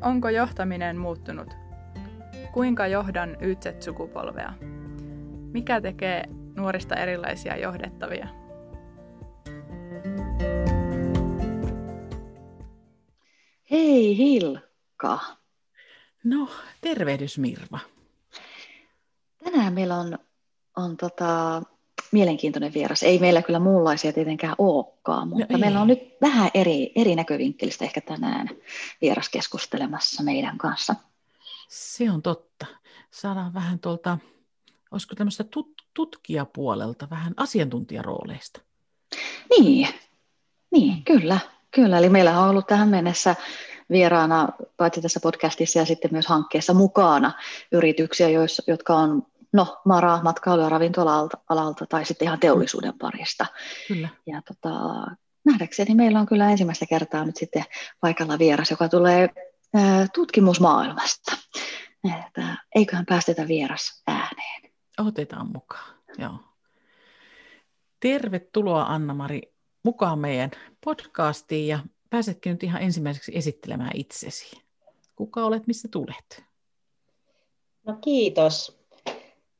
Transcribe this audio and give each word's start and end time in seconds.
Onko 0.00 0.28
johtaminen 0.28 0.96
muuttunut? 0.96 1.54
Kuinka 2.52 2.86
johdan 2.86 3.36
YZ-sukupolvea? 3.40 4.52
Mikä 5.52 5.80
tekee 5.80 6.24
nuorista 6.56 6.96
erilaisia 6.96 7.56
johdettavia? 7.56 8.28
Hei 13.70 14.16
Hilkka. 14.18 15.20
No, 16.24 16.48
tervehdys 16.80 17.38
Mirva. 17.38 17.78
Tänään 19.44 19.72
meillä 19.72 19.96
on, 19.96 20.18
on 20.76 20.96
tota, 20.96 21.62
mielenkiintoinen 22.12 22.74
vieras. 22.74 23.02
Ei 23.02 23.18
meillä 23.18 23.42
kyllä 23.42 23.58
muunlaisia 23.58 24.12
tietenkään 24.12 24.54
olekaan, 24.58 25.28
mutta 25.28 25.46
no 25.50 25.58
meillä 25.58 25.80
on 25.80 25.86
nyt 25.86 26.16
vähän 26.20 26.50
eri, 26.54 26.92
eri 26.94 27.14
näkövinkkelistä 27.14 27.84
ehkä 27.84 28.00
tänään 28.00 28.48
vieras 29.00 29.28
keskustelemassa 29.28 30.22
meidän 30.22 30.58
kanssa. 30.58 30.94
Se 31.68 32.10
on 32.10 32.22
totta. 32.22 32.66
Saadaan 33.10 33.54
vähän 33.54 33.78
tuolta, 33.78 34.18
olisiko 34.90 35.14
tämmöistä 35.14 35.44
tut- 35.44 35.86
tutkijapuolelta, 35.94 37.10
vähän 37.10 37.34
asiantuntijarooleista. 37.36 38.60
Niin, 39.50 39.88
niin 40.70 41.04
kyllä, 41.04 41.38
kyllä. 41.70 41.98
Eli 41.98 42.08
meillä 42.08 42.40
on 42.40 42.50
ollut 42.50 42.66
tähän 42.66 42.88
mennessä 42.88 43.36
vieraana, 43.90 44.48
paitsi 44.76 45.02
tässä 45.02 45.20
podcastissa 45.20 45.78
ja 45.78 45.84
sitten 45.84 46.12
myös 46.12 46.26
hankkeessa 46.26 46.74
mukana 46.74 47.32
yrityksiä, 47.72 48.28
jotka 48.66 48.94
on 48.94 49.26
no, 49.52 49.80
Mara 49.84 50.20
matkailu- 50.22 50.62
ja 50.62 50.68
ravintola-alalta 50.68 51.86
tai 51.86 52.04
sitten 52.04 52.26
ihan 52.26 52.40
teollisuuden 52.40 52.98
parista. 52.98 53.46
Kyllä. 53.88 54.08
Ja 54.26 54.42
tota, 54.42 54.80
nähdäkseni 55.44 55.94
meillä 55.94 56.20
on 56.20 56.26
kyllä 56.26 56.50
ensimmäistä 56.50 56.86
kertaa 56.86 57.24
nyt 57.24 57.36
sitten 57.36 57.64
paikalla 58.00 58.38
vieras, 58.38 58.70
joka 58.70 58.88
tulee 58.88 59.28
ää, 59.74 60.06
tutkimusmaailmasta. 60.14 61.36
Että 62.20 62.56
eiköhän 62.74 63.06
päästetä 63.06 63.48
vieras 63.48 64.02
ääneen. 64.06 64.72
Otetaan 64.98 65.52
mukaan, 65.52 65.94
joo. 66.18 66.38
Tervetuloa 68.00 68.82
Anna-Mari 68.82 69.40
mukaan 69.84 70.18
meidän 70.18 70.50
podcastiin 70.84 71.68
ja 71.68 71.78
pääsetkö 72.10 72.50
nyt 72.50 72.62
ihan 72.62 72.82
ensimmäiseksi 72.82 73.32
esittelemään 73.34 73.90
itsesi? 73.94 74.62
Kuka 75.16 75.44
olet, 75.44 75.66
missä 75.66 75.88
tulet? 75.88 76.44
No 77.86 77.98
kiitos 78.00 78.77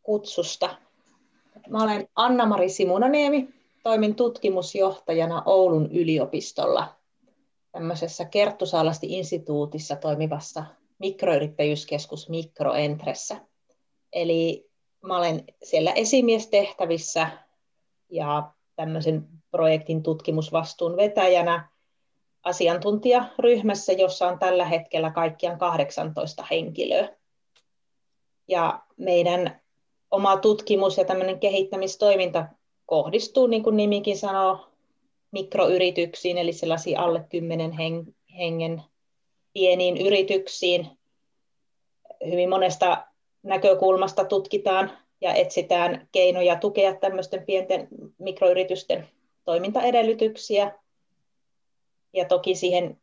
kutsusta. 0.08 0.76
Mä 1.68 1.82
olen 1.82 2.08
Anna-Mari 2.16 2.68
Simunaniemi, 2.68 3.48
toimin 3.82 4.14
tutkimusjohtajana 4.14 5.42
Oulun 5.46 5.92
yliopistolla 5.92 6.94
tämmöisessä 7.72 8.24
Kerttusaalasti-instituutissa 8.24 9.96
toimivassa 9.96 10.64
mikroyrittäjyyskeskus 10.98 12.28
Mikroentressä. 12.28 13.36
Eli 14.12 14.70
mä 15.02 15.18
olen 15.18 15.44
siellä 15.62 15.92
esimiestehtävissä 15.92 17.30
ja 18.10 18.52
tämmöisen 18.76 19.28
projektin 19.50 20.02
tutkimusvastuun 20.02 20.96
vetäjänä 20.96 21.68
asiantuntijaryhmässä, 22.42 23.92
jossa 23.92 24.28
on 24.28 24.38
tällä 24.38 24.64
hetkellä 24.64 25.10
kaikkiaan 25.10 25.58
18 25.58 26.44
henkilöä. 26.50 27.08
Ja 28.48 28.82
meidän 28.96 29.60
oma 30.10 30.36
tutkimus 30.36 30.98
ja 30.98 31.04
tämmöinen 31.04 31.40
kehittämistoiminta 31.40 32.46
kohdistuu, 32.86 33.46
niin 33.46 33.62
kuin 33.62 33.76
nimikin 33.76 34.18
sanoo, 34.18 34.58
mikroyrityksiin, 35.30 36.38
eli 36.38 36.52
sellaisiin 36.52 36.98
alle 36.98 37.24
10 37.28 37.72
hengen 38.38 38.82
pieniin 39.52 39.96
yrityksiin. 39.96 40.86
Hyvin 42.26 42.48
monesta 42.48 43.06
näkökulmasta 43.42 44.24
tutkitaan 44.24 44.90
ja 45.20 45.34
etsitään 45.34 46.08
keinoja 46.12 46.56
tukea 46.56 46.94
tämmöisten 46.94 47.42
pienten 47.46 47.88
mikroyritysten 48.18 49.08
toimintaedellytyksiä. 49.44 50.72
Ja 52.12 52.24
toki 52.24 52.54
siihen 52.54 53.00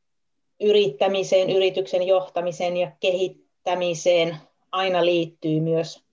yrittämiseen, 0.59 1.49
yrityksen 1.49 2.03
johtamiseen 2.03 2.77
ja 2.77 2.91
kehittämiseen 2.99 4.37
aina 4.71 5.05
liittyy 5.05 5.59
myös 5.59 6.04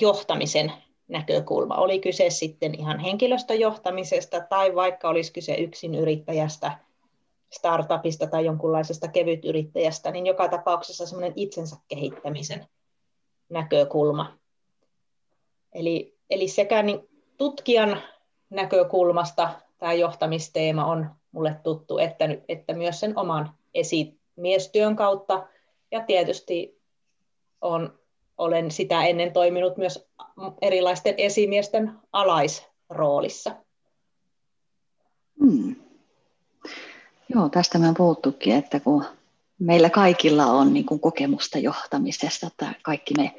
johtamisen 0.00 0.72
näkökulma. 1.08 1.74
Oli 1.74 1.98
kyse 1.98 2.30
sitten 2.30 2.74
ihan 2.74 2.98
henkilöstöjohtamisesta 2.98 4.40
tai 4.40 4.74
vaikka 4.74 5.08
olisi 5.08 5.32
kyse 5.32 5.54
yksin 5.54 5.94
yrittäjästä, 5.94 6.78
startupista 7.50 8.26
tai 8.26 8.44
jonkunlaisesta 8.44 9.08
kevytyrittäjästä, 9.08 10.10
niin 10.10 10.26
joka 10.26 10.48
tapauksessa 10.48 11.06
semmoinen 11.06 11.32
itsensä 11.36 11.76
kehittämisen 11.88 12.66
näkökulma. 13.48 14.38
Eli, 15.72 16.16
eli 16.30 16.48
sekä 16.48 16.82
niin 16.82 17.08
tutkijan 17.36 18.02
näkökulmasta 18.50 19.50
tämä 19.78 19.92
johtamisteema 19.92 20.86
on 20.86 21.10
mulle 21.32 21.56
tuttu, 21.62 21.98
että, 21.98 22.24
että 22.48 22.74
myös 22.74 23.00
sen 23.00 23.18
oman 23.18 23.54
esimiestyön 23.74 24.96
kautta. 24.96 25.46
Ja 25.90 26.00
tietysti 26.00 26.80
on 27.60 27.97
olen 28.38 28.70
sitä 28.70 29.04
ennen 29.04 29.32
toiminut 29.32 29.76
myös 29.76 30.06
erilaisten 30.62 31.14
esimiesten 31.18 31.92
alaisroolissa. 32.12 33.56
Hmm. 35.40 35.76
Joo, 37.34 37.48
tästä 37.48 37.78
me 37.78 37.94
puhuttukin, 37.96 38.54
että 38.54 38.80
kun 38.80 39.04
meillä 39.58 39.90
kaikilla 39.90 40.46
on 40.46 40.74
niin 40.74 40.86
kuin 40.86 41.00
kokemusta 41.00 41.58
johtamisesta, 41.58 42.46
että 42.46 42.74
kaikki 42.82 43.14
me, 43.16 43.34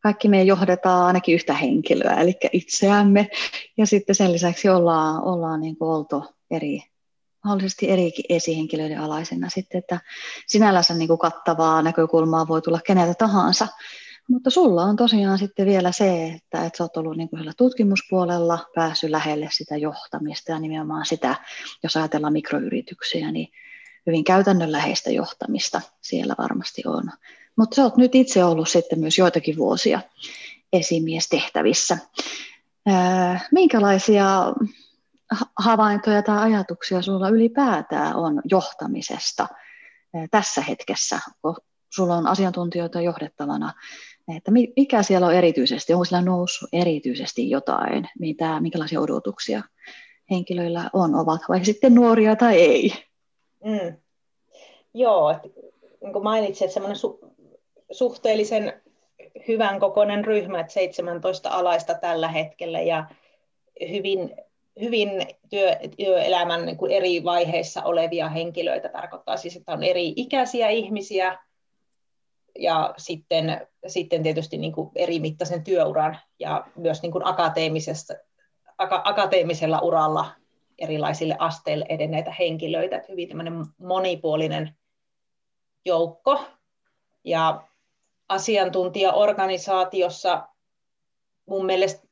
kaikki 0.00 0.28
me 0.28 0.42
johdetaan 0.42 1.06
ainakin 1.06 1.34
yhtä 1.34 1.54
henkilöä, 1.54 2.14
eli 2.20 2.36
itseämme, 2.52 3.28
ja 3.76 3.86
sitten 3.86 4.14
sen 4.14 4.32
lisäksi 4.32 4.68
ollaan, 4.68 5.24
ollaan 5.24 5.60
niin 5.60 5.76
kuin 5.76 5.90
oltu 5.90 6.24
eri, 6.50 6.82
mahdollisesti 7.44 7.90
eri 7.90 8.12
esihenkilöiden 8.28 9.00
alaisena 9.00 9.50
sitten, 9.50 9.78
että 9.78 10.00
sinällänsä 10.46 10.94
niin 10.94 11.08
kuin 11.08 11.18
kattavaa 11.18 11.82
näkökulmaa 11.82 12.48
voi 12.48 12.62
tulla 12.62 12.80
keneltä 12.86 13.14
tahansa, 13.14 13.68
mutta 14.28 14.50
sulla 14.50 14.82
on 14.82 14.96
tosiaan 14.96 15.38
sitten 15.38 15.66
vielä 15.66 15.92
se, 15.92 16.26
että, 16.26 16.64
että 16.64 16.76
sä 16.76 16.84
oot 16.84 16.96
ollut 16.96 17.16
niin 17.16 17.28
kuin 17.28 17.52
tutkimuspuolella 17.56 18.58
päässyt 18.74 19.10
lähelle 19.10 19.48
sitä 19.52 19.76
johtamista 19.76 20.52
ja 20.52 20.58
nimenomaan 20.58 21.06
sitä, 21.06 21.34
jos 21.82 21.96
ajatellaan 21.96 22.32
mikroyrityksiä, 22.32 23.32
niin 23.32 23.48
hyvin 24.06 24.24
käytännönläheistä 24.24 25.10
johtamista 25.10 25.80
siellä 26.00 26.34
varmasti 26.38 26.82
on. 26.86 27.10
Mutta 27.56 27.76
sä 27.76 27.82
oot 27.82 27.96
nyt 27.96 28.14
itse 28.14 28.44
ollut 28.44 28.68
sitten 28.68 29.00
myös 29.00 29.18
joitakin 29.18 29.56
vuosia 29.56 30.00
esimiestehtävissä. 30.72 31.98
Minkälaisia 33.52 34.26
havaintoja 35.58 36.22
tai 36.22 36.52
ajatuksia 36.52 37.02
sulla 37.02 37.28
ylipäätään 37.28 38.16
on 38.16 38.42
johtamisesta 38.50 39.48
tässä 40.30 40.62
hetkessä, 40.62 41.20
kun 41.42 41.56
sulla 41.90 42.16
on 42.16 42.26
asiantuntijoita 42.26 43.00
johdettavana 43.00 43.72
että 44.36 44.50
mikä 44.76 45.02
siellä 45.02 45.26
on 45.26 45.34
erityisesti, 45.34 45.92
onko 45.92 46.04
siellä 46.04 46.24
noussut 46.24 46.68
erityisesti 46.72 47.50
jotain, 47.50 48.08
mitä, 48.18 48.60
minkälaisia 48.60 49.00
odotuksia 49.00 49.62
henkilöillä 50.30 50.90
on, 50.92 51.14
ovat 51.14 51.40
vaikka 51.48 51.64
sitten 51.64 51.94
nuoria 51.94 52.36
tai 52.36 52.56
ei? 52.56 52.92
Mm. 53.64 53.96
Joo, 54.94 55.30
että, 55.30 55.48
niin 56.00 56.12
kuin 56.12 56.22
mainitsit, 56.24 56.70
semmoinen 56.70 56.98
su- 56.98 57.28
suhteellisen 57.92 58.82
hyvän 59.48 59.80
kokoinen 59.80 60.24
ryhmä, 60.24 60.60
että 60.60 60.72
17 60.72 61.50
alaista 61.50 61.94
tällä 61.94 62.28
hetkellä 62.28 62.80
ja 62.80 63.04
hyvin, 63.90 64.36
hyvin 64.80 65.10
työ, 65.50 65.76
työelämän 65.96 66.66
niin 66.66 66.76
kuin 66.76 66.92
eri 66.92 67.24
vaiheissa 67.24 67.82
olevia 67.82 68.28
henkilöitä. 68.28 68.88
Tarkoittaa 68.88 69.36
siis, 69.36 69.56
että 69.56 69.72
on 69.72 69.84
eri 69.84 70.12
ikäisiä 70.16 70.68
ihmisiä, 70.68 71.38
ja 72.58 72.94
sitten, 72.96 73.66
sitten 73.86 74.22
tietysti 74.22 74.58
niin 74.58 74.72
kuin 74.72 74.90
eri 74.94 75.20
mittaisen 75.20 75.64
työuran 75.64 76.18
ja 76.38 76.66
myös 76.76 77.02
niin 77.02 77.12
kuin 77.12 77.26
akateemisessa, 77.26 78.14
aka, 78.78 79.02
akateemisella 79.04 79.78
uralla 79.78 80.30
erilaisille 80.78 81.36
asteille 81.38 81.86
edenneitä 81.88 82.34
henkilöitä, 82.38 82.96
että 82.96 83.12
hyvin 83.12 83.30
monipuolinen 83.78 84.76
joukko. 85.84 86.40
Ja 87.24 87.68
asiantuntijaorganisaatiossa 88.28 90.48
mun 91.46 91.66
mielestä 91.66 92.08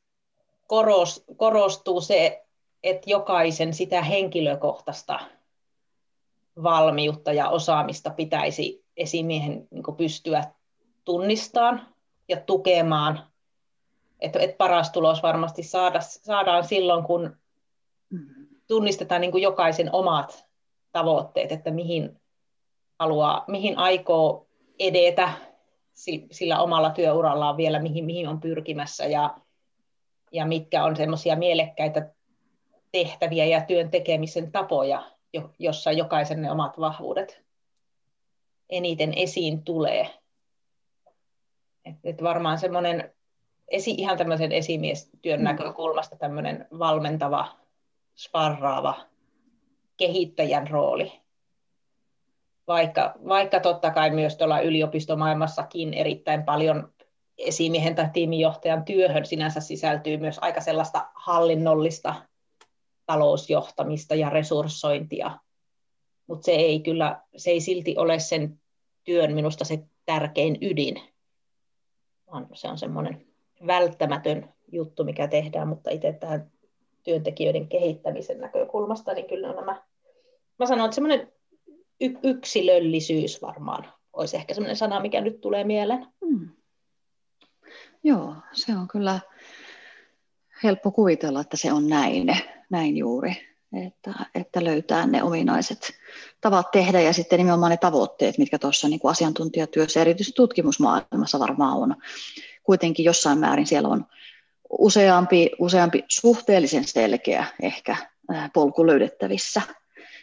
korostuu 1.37 2.01
se, 2.01 2.47
että 2.83 3.11
jokaisen 3.11 3.75
sitä 3.75 4.03
henkilökohtaista 4.03 5.21
valmiutta 6.63 7.33
ja 7.33 7.49
osaamista 7.49 8.11
pitäisi 8.11 8.86
esimiehen 8.97 9.69
niin 9.71 9.97
pystyä 9.97 10.45
tunnistamaan 11.05 11.87
ja 12.29 12.41
tukemaan. 12.41 13.21
Että 14.21 14.39
et 14.39 14.59
paras 14.59 14.91
tulos 14.91 15.23
varmasti 15.23 15.63
saada, 15.63 16.01
saadaan 16.01 16.65
silloin, 16.65 17.05
kun 17.05 17.37
tunnistetaan 18.67 19.21
niin 19.21 19.43
jokaisen 19.43 19.95
omat 19.95 20.47
tavoitteet, 20.93 21.53
että 21.53 21.71
mihin, 21.71 22.21
haluaa, 22.99 23.45
mihin 23.49 23.79
aikoo 23.79 24.47
edetä 24.79 25.33
sillä 26.31 26.61
omalla 26.61 26.91
työurallaan 26.91 27.57
vielä, 27.57 27.79
mihin, 27.79 28.05
mihin 28.05 28.29
on 28.29 28.41
pyrkimässä 28.41 29.07
ja, 29.07 29.37
ja 30.33 30.47
mitkä 30.47 30.85
on 30.85 30.97
semmoisia 30.97 31.37
mielekkäitä 31.37 32.11
tehtäviä 32.93 33.45
ja 33.45 33.61
työn 33.61 33.91
tekemisen 33.91 34.53
tapoja, 34.53 35.03
jossa 35.59 35.93
jokaisen 35.93 36.43
ne 36.43 36.51
omat 36.51 36.81
vahvuudet 36.81 37.46
eniten 38.71 39.13
esiin 39.17 39.63
tulee. 39.63 40.11
Et, 41.85 41.97
et 42.05 42.23
varmaan 42.23 42.59
semmoinen 42.59 43.15
esi, 43.69 43.91
ihan 43.91 44.19
tämmöisen 44.19 44.53
esimiestyön 44.53 45.41
mm. 45.41 45.45
näkökulmasta 45.45 46.17
tämmöinen 46.17 46.67
valmentava, 46.79 47.49
sparraava 48.17 49.01
kehittäjän 49.97 50.71
rooli. 50.71 51.13
Vaikka, 52.67 53.15
vaikka 53.29 53.61
totta 53.61 53.91
kai 53.91 54.11
myös 54.11 54.37
tuolla 54.37 54.61
yliopistomaailmassakin 54.61 55.95
erittäin 55.95 56.43
paljon 56.43 56.93
esimiehen 57.39 57.95
tai 57.95 58.09
tiimijohtajan 58.13 58.85
työhön 58.85 59.27
sinänsä 59.27 59.61
sisältyy 59.61 60.17
myös 60.17 60.39
aika 60.41 60.61
sellaista 60.61 61.07
hallinnollista 61.15 62.15
talousjohtamista 63.07 64.15
ja 64.15 64.31
resurssointia, 64.31 65.39
mutta 66.27 66.45
se 66.45 66.53
ei 66.53 66.81
kyllä, 66.81 67.21
se 67.37 67.51
ei 67.51 67.61
silti 67.61 67.95
ole 67.99 68.19
sen 68.19 68.61
työn 69.05 69.35
minusta 69.35 69.65
se 69.65 69.79
tärkein 70.07 70.59
ydin, 70.61 71.01
vaan 72.33 72.49
se 72.55 72.69
on 72.69 72.79
semmoinen 72.79 73.27
välttämätön 73.67 74.55
juttu, 74.73 75.05
mikä 75.05 75.29
tehdään, 75.29 75.69
mutta 75.69 75.91
itse 75.91 76.13
tähän 76.13 76.51
työntekijöiden 77.03 77.69
kehittämisen 77.69 78.41
näkökulmasta, 78.41 79.15
niin 79.15 79.27
kyllä 79.27 79.53
nämä, 79.53 79.83
mä 80.59 80.67
sanon, 80.67 80.85
että 80.85 80.95
semmoinen 80.95 81.33
y- 82.01 82.19
yksilöllisyys 82.23 83.43
varmaan 83.43 83.93
olisi 84.13 84.37
ehkä 84.37 84.55
semmoinen 84.55 84.77
sana, 84.77 85.01
mikä 85.01 85.21
nyt 85.21 85.41
tulee 85.41 85.65
mieleen. 85.65 86.07
Hmm. 86.27 86.49
Joo, 88.05 88.35
se 88.53 88.73
on 88.77 88.89
kyllä 88.89 89.21
helppo 90.63 90.91
kuvitella, 90.91 91.41
että 91.41 91.57
se 91.57 91.73
on 91.73 91.89
näin, 91.89 92.27
näin 92.71 92.97
juuri, 92.97 93.33
että, 93.73 94.15
että 94.35 94.65
löytää 94.65 95.07
ne 95.07 95.23
ominaiset 95.23 95.93
tavat 96.41 96.71
tehdä 96.71 97.01
ja 97.01 97.13
sitten 97.13 97.39
nimenomaan 97.39 97.71
ne 97.71 97.77
tavoitteet, 97.77 98.39
mitkä 98.39 98.59
tuossa 98.59 98.89
niin 98.89 99.01
kuin 99.01 99.11
asiantuntijatyössä, 99.11 100.01
erityisesti 100.01 100.37
tutkimusmaailmassa 100.37 101.39
varmaan 101.39 101.77
on. 101.77 101.97
Kuitenkin 102.63 103.05
jossain 103.05 103.39
määrin 103.39 103.67
siellä 103.67 103.89
on 103.89 104.07
useampi, 104.79 105.51
useampi 105.59 106.05
suhteellisen 106.09 106.85
selkeä 106.85 107.47
ehkä 107.63 107.97
polku 108.55 108.87
löydettävissä, 108.87 109.63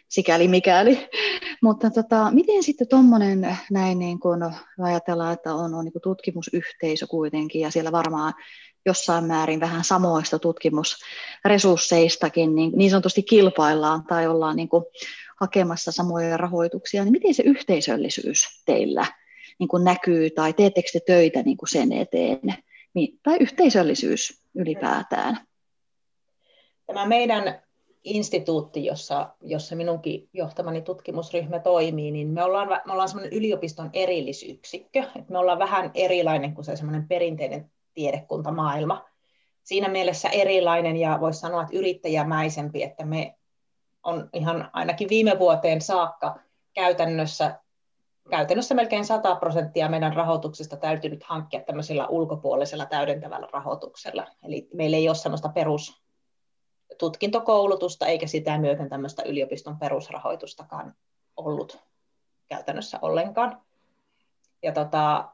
sikäli 0.10 0.48
mikäli. 0.48 1.10
Mutta 1.64 1.92
tota, 1.92 2.32
miten 2.32 2.64
sitten 2.64 2.88
tuommoinen 2.88 3.58
näin 3.72 4.00
niin 4.00 4.20
kun 4.20 4.54
ajatellaan, 4.84 5.34
että 5.34 5.56
on, 5.56 5.74
on 5.74 5.86
niin 5.86 6.02
tutkimusyhteisö 6.04 7.08
kuitenkin 7.08 7.62
ja 7.62 7.72
siellä 7.72 7.92
varmaan 7.92 8.34
jossain 8.86 9.24
määrin 9.24 9.60
vähän 9.60 9.84
samoista 9.84 10.40
tutkimusresursseistakin 10.40 12.56
niin, 12.56 12.72
niin 12.76 12.92
sanotusti 12.92 13.24
kilpaillaan 13.24 14.04
tai 14.04 14.28
ollaan 14.28 14.56
niin 14.56 14.70
kuin 14.70 14.86
hakemassa 15.40 15.92
samoja 15.92 16.38
rahoituksia, 16.38 17.04
niin 17.04 17.12
miten 17.12 17.34
se 17.34 17.44
yhteisöllisyys 17.44 18.64
teillä 18.66 19.06
niin 19.60 19.68
kuin 19.68 19.84
näkyy 19.84 20.30
tai 20.30 20.54
teettekö 20.54 20.90
te 20.94 21.00
töitä 21.00 21.44
niin 21.44 21.58
kuin 21.58 21.70
sen 21.70 21.94
eteen 21.94 22.40
tai 23.24 23.38
yhteisöllisyys 23.40 24.42
ylipäätään? 24.56 25.38
Tämä 26.86 27.06
meidän 27.06 27.62
instituutti, 28.04 28.86
jossa, 28.86 29.30
jossa 29.42 29.76
minunkin 29.76 30.30
johtamani 30.34 30.82
tutkimusryhmä 30.82 31.60
toimii, 31.60 32.12
niin 32.12 32.28
me 32.28 32.44
ollaan, 32.44 32.68
me 32.68 32.92
ollaan 32.92 33.10
semmoinen 33.10 33.34
yliopiston 33.34 33.90
erillisyksikkö. 33.94 35.04
me 35.30 35.38
ollaan 35.38 35.60
vähän 35.60 35.92
erilainen 35.94 36.56
kuin 36.56 36.66
se 36.66 36.76
semmoinen 36.76 37.08
perinteinen 37.08 37.72
tiedekuntamaailma. 37.94 39.06
Siinä 39.64 39.90
mielessä 39.90 40.30
erilainen 40.30 40.98
ja 40.98 41.18
voisi 41.22 41.40
sanoa, 41.40 41.62
että 41.62 41.78
yrittäjämäisempi, 41.78 42.84
että 42.84 43.06
me 43.06 43.36
on 44.04 44.30
ihan 44.34 44.70
ainakin 44.74 45.10
viime 45.10 45.40
vuoteen 45.40 45.82
saakka 45.82 46.40
käytännössä, 46.74 47.60
käytännössä 48.30 48.76
melkein 48.76 49.06
100 49.06 49.36
prosenttia 49.36 49.90
meidän 49.90 50.14
rahoituksesta 50.14 50.78
täytynyt 50.78 51.24
hankkia 51.24 51.62
tämmöisellä 51.62 52.08
ulkopuolisella 52.08 52.86
täydentävällä 52.86 53.48
rahoituksella. 53.54 54.28
Eli 54.44 54.70
meillä 54.74 54.98
ei 54.98 55.10
ole 55.10 55.16
semmoista 55.16 55.50
perustutkintokoulutusta 55.50 58.08
eikä 58.08 58.28
sitä 58.28 58.58
myöten 58.58 58.90
tämmöistä 58.90 59.24
yliopiston 59.24 59.80
perusrahoitustakaan 59.80 60.96
ollut 61.38 61.80
käytännössä 62.48 63.00
ollenkaan. 63.02 63.62
Ja 64.64 64.72
tota, 64.72 65.30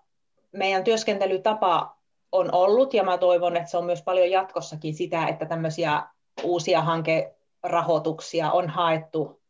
meidän 0.51 0.83
työskentelytapa 0.83 1.98
on 2.31 2.53
ollut, 2.53 2.93
ja 2.93 3.03
mä 3.03 3.17
toivon, 3.17 3.57
että 3.57 3.69
se 3.69 3.77
on 3.77 3.85
myös 3.85 4.03
paljon 4.03 4.31
jatkossakin 4.31 4.93
sitä, 4.93 5.27
että 5.27 5.45
tämmöisiä 5.45 6.03
uusia 6.43 6.81
hankerahoituksia 6.81 8.51
on 8.51 8.69
haettu 8.69 9.41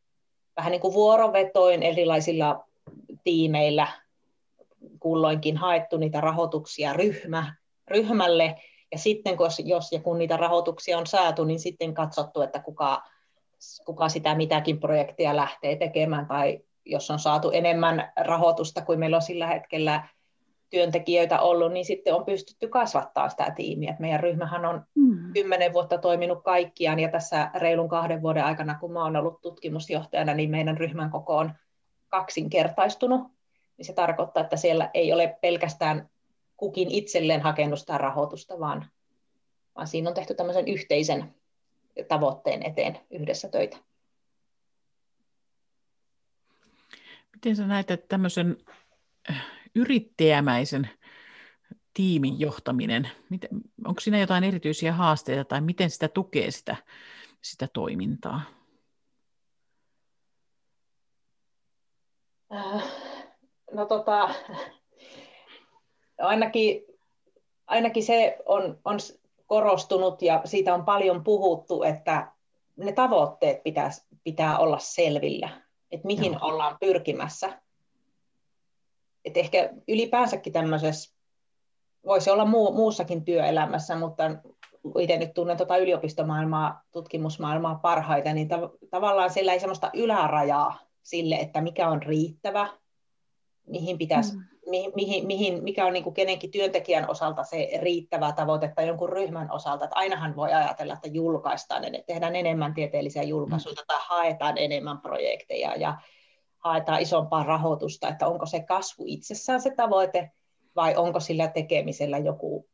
vähän 0.57 0.71
niin 0.71 0.81
kuin 0.81 0.93
vuorovetoin 0.93 1.83
erilaisilla 1.83 2.65
tiimeillä 3.23 3.87
kulloinkin 4.99 5.57
haettu 5.57 5.97
niitä 5.97 6.21
rahoituksia 6.21 6.93
ryhmä, 6.93 7.55
ryhmälle, 7.87 8.55
ja 8.91 8.97
sitten 8.97 9.37
jos 9.65 9.91
ja 9.91 9.99
kun 9.99 10.17
niitä 10.17 10.37
rahoituksia 10.37 10.97
on 10.97 11.07
saatu, 11.07 11.43
niin 11.43 11.59
sitten 11.59 11.93
katsottu, 11.93 12.41
että 12.41 12.59
kuka, 12.59 13.03
kuka 13.85 14.09
sitä 14.09 14.35
mitäkin 14.35 14.79
projektia 14.79 15.35
lähtee 15.35 15.75
tekemään, 15.75 16.25
tai 16.25 16.59
jos 16.85 17.11
on 17.11 17.19
saatu 17.19 17.51
enemmän 17.51 18.11
rahoitusta 18.19 18.81
kuin 18.81 18.99
meillä 18.99 19.15
on 19.15 19.21
sillä 19.21 19.47
hetkellä 19.47 20.07
työntekijöitä 20.69 21.39
ollut, 21.39 21.71
niin 21.71 21.85
sitten 21.85 22.15
on 22.15 22.25
pystytty 22.25 22.67
kasvattaa 22.67 23.29
sitä 23.29 23.51
tiimiä. 23.55 23.91
Et 23.91 23.99
meidän 23.99 24.19
ryhmähän 24.19 24.65
on 24.65 24.83
mm. 24.95 25.33
kymmenen 25.33 25.73
vuotta 25.73 25.97
toiminut 25.97 26.43
kaikkiaan, 26.43 26.99
ja 26.99 27.09
tässä 27.09 27.51
reilun 27.55 27.89
kahden 27.89 28.21
vuoden 28.21 28.45
aikana, 28.45 28.79
kun 28.79 28.91
mä 28.91 29.05
olen 29.05 29.15
ollut 29.15 29.41
tutkimusjohtajana, 29.41 30.33
niin 30.33 30.49
meidän 30.49 30.77
ryhmän 30.77 31.09
koko 31.09 31.37
on 31.37 31.51
kaksinkertaistunut. 32.07 33.21
Niin 33.77 33.85
se 33.85 33.93
tarkoittaa, 33.93 34.43
että 34.43 34.57
siellä 34.57 34.89
ei 34.93 35.13
ole 35.13 35.37
pelkästään 35.41 36.09
kukin 36.57 36.91
itselleen 36.91 37.41
hakenut 37.41 37.79
sitä 37.79 37.97
rahoitusta, 37.97 38.59
vaan, 38.59 38.85
vaan 39.75 39.87
siinä 39.87 40.09
on 40.09 40.15
tehty 40.15 40.33
tämmöisen 40.33 40.67
yhteisen 40.67 41.35
tavoitteen 42.07 42.63
eteen 42.63 42.99
yhdessä 43.09 43.49
töitä. 43.49 43.77
Miten 47.33 47.55
sä 47.55 47.67
näet, 47.67 47.91
että 47.91 48.07
tämmöisen 48.07 48.57
yrittäjämäisen 49.75 50.89
tiimin 51.93 52.39
johtaminen, 52.39 53.09
onko 53.85 53.99
siinä 53.99 54.19
jotain 54.19 54.43
erityisiä 54.43 54.93
haasteita 54.93 55.45
tai 55.45 55.61
miten 55.61 55.89
sitä 55.89 56.07
tukee 56.07 56.51
sitä, 56.51 56.75
sitä 57.41 57.67
toimintaa? 57.73 58.41
Äh, 62.53 62.83
no 63.71 63.85
tota, 63.85 64.29
ainakin, 66.19 66.81
ainakin 67.67 68.03
se 68.03 68.37
on, 68.45 68.79
on 68.85 68.97
korostunut 69.45 70.21
ja 70.21 70.41
siitä 70.45 70.73
on 70.73 70.85
paljon 70.85 71.23
puhuttu, 71.23 71.83
että 71.83 72.31
ne 72.75 72.91
tavoitteet 72.91 73.63
pitää, 73.63 73.89
pitää 74.23 74.57
olla 74.57 74.79
selvillä, 74.79 75.49
että 75.91 76.07
mihin 76.07 76.33
Joo. 76.33 76.39
ollaan 76.41 76.77
pyrkimässä 76.79 77.61
et 79.25 79.37
ehkä 79.37 79.69
ylipäänsäkin 79.87 80.53
tämmöisessä, 80.53 81.15
voisi 82.05 82.29
olla 82.29 82.45
muu, 82.45 82.73
muussakin 82.73 83.25
työelämässä, 83.25 83.95
mutta 83.95 84.23
itse 84.99 85.17
nyt 85.17 85.33
tunnen 85.33 85.57
tuota 85.57 85.77
yliopistomaailmaa, 85.77 86.81
tutkimusmaailmaa 86.91 87.75
parhaiten, 87.75 88.35
niin 88.35 88.49
tav- 88.51 88.87
tavallaan 88.89 89.29
sillä 89.29 89.53
ei 89.53 89.59
sellaista 89.59 89.89
ylärajaa 89.93 90.79
sille, 91.03 91.35
että 91.35 91.61
mikä 91.61 91.89
on 91.89 92.03
riittävä, 92.03 92.69
mihin 93.67 93.97
pitäisi, 93.97 94.35
mm. 94.35 94.43
mihin, 94.69 94.91
mihin, 94.95 95.27
mihin, 95.27 95.63
mikä 95.63 95.85
on 95.85 95.93
niin 95.93 96.03
kuin 96.03 96.13
kenenkin 96.13 96.51
työntekijän 96.51 97.09
osalta 97.09 97.43
se 97.43 97.69
riittävä 97.81 98.31
tavoite 98.31 98.71
tai 98.75 98.87
jonkun 98.87 99.09
ryhmän 99.09 99.51
osalta. 99.51 99.85
Että 99.85 99.99
ainahan 99.99 100.35
voi 100.35 100.53
ajatella, 100.53 100.93
että 100.93 101.07
julkaistaan, 101.07 101.83
että 101.85 102.03
tehdään 102.07 102.35
enemmän 102.35 102.73
tieteellisiä 102.73 103.23
julkaisuja 103.23 103.75
mm. 103.75 103.87
tai 103.87 103.97
haetaan 104.01 104.57
enemmän 104.57 105.01
projekteja 105.01 105.75
ja 105.75 105.97
haetaan 106.59 107.01
isompaa 107.01 107.43
rahoitusta, 107.43 108.07
että 108.07 108.27
onko 108.27 108.45
se 108.45 108.59
kasvu 108.59 109.03
itsessään 109.07 109.61
se 109.61 109.71
tavoite 109.75 110.31
vai 110.75 110.95
onko 110.95 111.19
sillä 111.19 111.47
tekemisellä 111.47 112.17
joku 112.17 112.69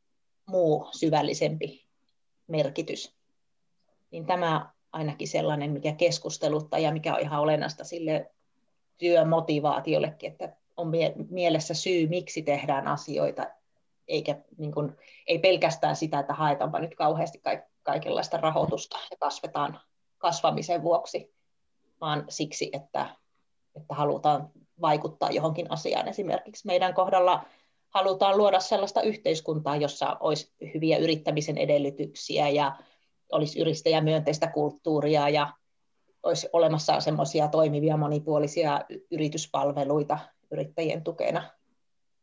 muu 0.46 0.88
syvällisempi 0.92 1.86
merkitys. 2.48 3.16
Niin 4.12 4.26
tämä 4.26 4.70
ainakin 4.92 5.28
sellainen, 5.28 5.72
mikä 5.72 5.94
keskusteluttaa 5.94 6.80
ja 6.80 6.92
mikä 6.92 7.16
on 7.16 7.22
ihan 7.22 7.42
olennaista 7.42 7.84
sille 7.84 8.32
työmotivaatiollekin, 8.98 10.32
että 10.32 10.56
on 10.78 10.92
mielessä 11.30 11.74
syy, 11.74 12.08
miksi 12.08 12.42
tehdään 12.42 12.88
asioita, 12.88 13.48
eikä 14.08 14.42
niin 14.58 14.72
kuin, 14.72 14.92
ei 15.28 15.40
pelkästään 15.40 15.96
sitä, 15.96 16.20
että 16.20 16.34
haetaanpa 16.34 16.80
nyt 16.80 16.96
kauheasti 16.96 17.42
kaikenlaista 17.84 18.38
rahoitusta 18.38 18.98
ja 19.12 19.18
kasvetaan 19.20 19.80
kasvamisen 20.18 20.84
vuoksi, 20.84 21.34
vaan 22.02 22.26
siksi, 22.30 22.70
että 22.74 23.16
että 23.76 23.96
halutaan 23.96 24.50
vaikuttaa 24.82 25.32
johonkin 25.32 25.72
asiaan. 25.72 26.08
Esimerkiksi 26.08 26.68
meidän 26.68 26.94
kohdalla 26.94 27.46
halutaan 27.90 28.38
luoda 28.38 28.60
sellaista 28.60 29.02
yhteiskuntaa, 29.02 29.76
jossa 29.76 30.18
olisi 30.20 30.54
hyviä 30.74 30.98
yrittämisen 30.98 31.58
edellytyksiä 31.58 32.50
ja 32.50 32.76
olisi 33.32 33.60
yrittäjämyönteistä 33.60 34.48
kulttuuria 34.48 35.30
ja 35.30 35.54
olisi 36.24 36.50
olemassa 36.54 37.00
semmoisia 37.00 37.48
toimivia 37.48 37.98
monipuolisia 37.98 38.82
yrityspalveluita 39.12 40.20
yrittäjien 40.52 41.04
tukena. 41.04 41.50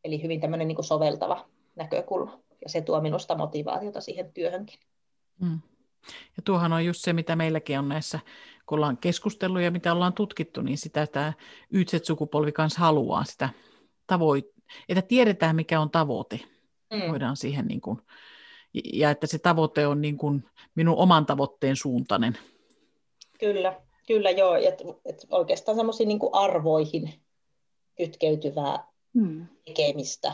Eli 0.04 0.22
hyvin 0.22 0.40
tämmöinen 0.40 0.68
niin 0.68 0.84
soveltava 0.84 1.48
näkökulma. 1.76 2.38
Ja 2.62 2.68
se 2.68 2.80
tuo 2.80 3.00
minusta 3.00 3.34
motivaatiota 3.34 4.00
siihen 4.00 4.32
työhönkin. 4.32 4.78
Mm. 5.40 5.60
Ja 6.36 6.42
tuohan 6.44 6.72
on 6.72 6.84
just 6.84 7.00
se, 7.00 7.12
mitä 7.12 7.36
meilläkin 7.36 7.78
on 7.78 7.88
näissä, 7.88 8.20
kun 8.66 8.78
ollaan 8.78 8.96
keskustellut 8.96 9.62
ja 9.62 9.70
mitä 9.70 9.92
ollaan 9.92 10.12
tutkittu, 10.12 10.62
niin 10.62 10.78
sitä 10.78 11.06
tämä 11.06 11.32
YZ-sukupolvi 11.70 12.52
kanssa 12.52 12.80
haluaa, 12.80 13.24
sitä 13.24 13.48
tavoit, 14.06 14.44
että 14.88 15.02
tiedetään, 15.02 15.56
mikä 15.56 15.80
on 15.80 15.90
tavoite. 15.90 16.40
Mm. 16.92 17.10
Voidaan 17.10 17.36
siihen 17.36 17.66
niin 17.66 17.80
kuin, 17.80 17.98
ja 18.92 19.10
että 19.10 19.26
se 19.26 19.38
tavoite 19.38 19.86
on 19.86 20.00
niin 20.00 20.16
kuin 20.16 20.44
minun 20.74 20.96
oman 20.96 21.26
tavoitteen 21.26 21.76
suuntainen. 21.76 22.38
Kyllä, 23.38 23.80
kyllä 24.06 24.30
joo. 24.30 24.54
Et, 24.54 24.82
et 25.04 25.26
oikeastaan 25.30 25.76
semmoisiin 25.76 26.08
niin 26.08 26.20
arvoihin 26.32 27.14
kytkeytyvää 27.96 28.84
mm. 29.12 29.46
tekemistä. 29.64 30.32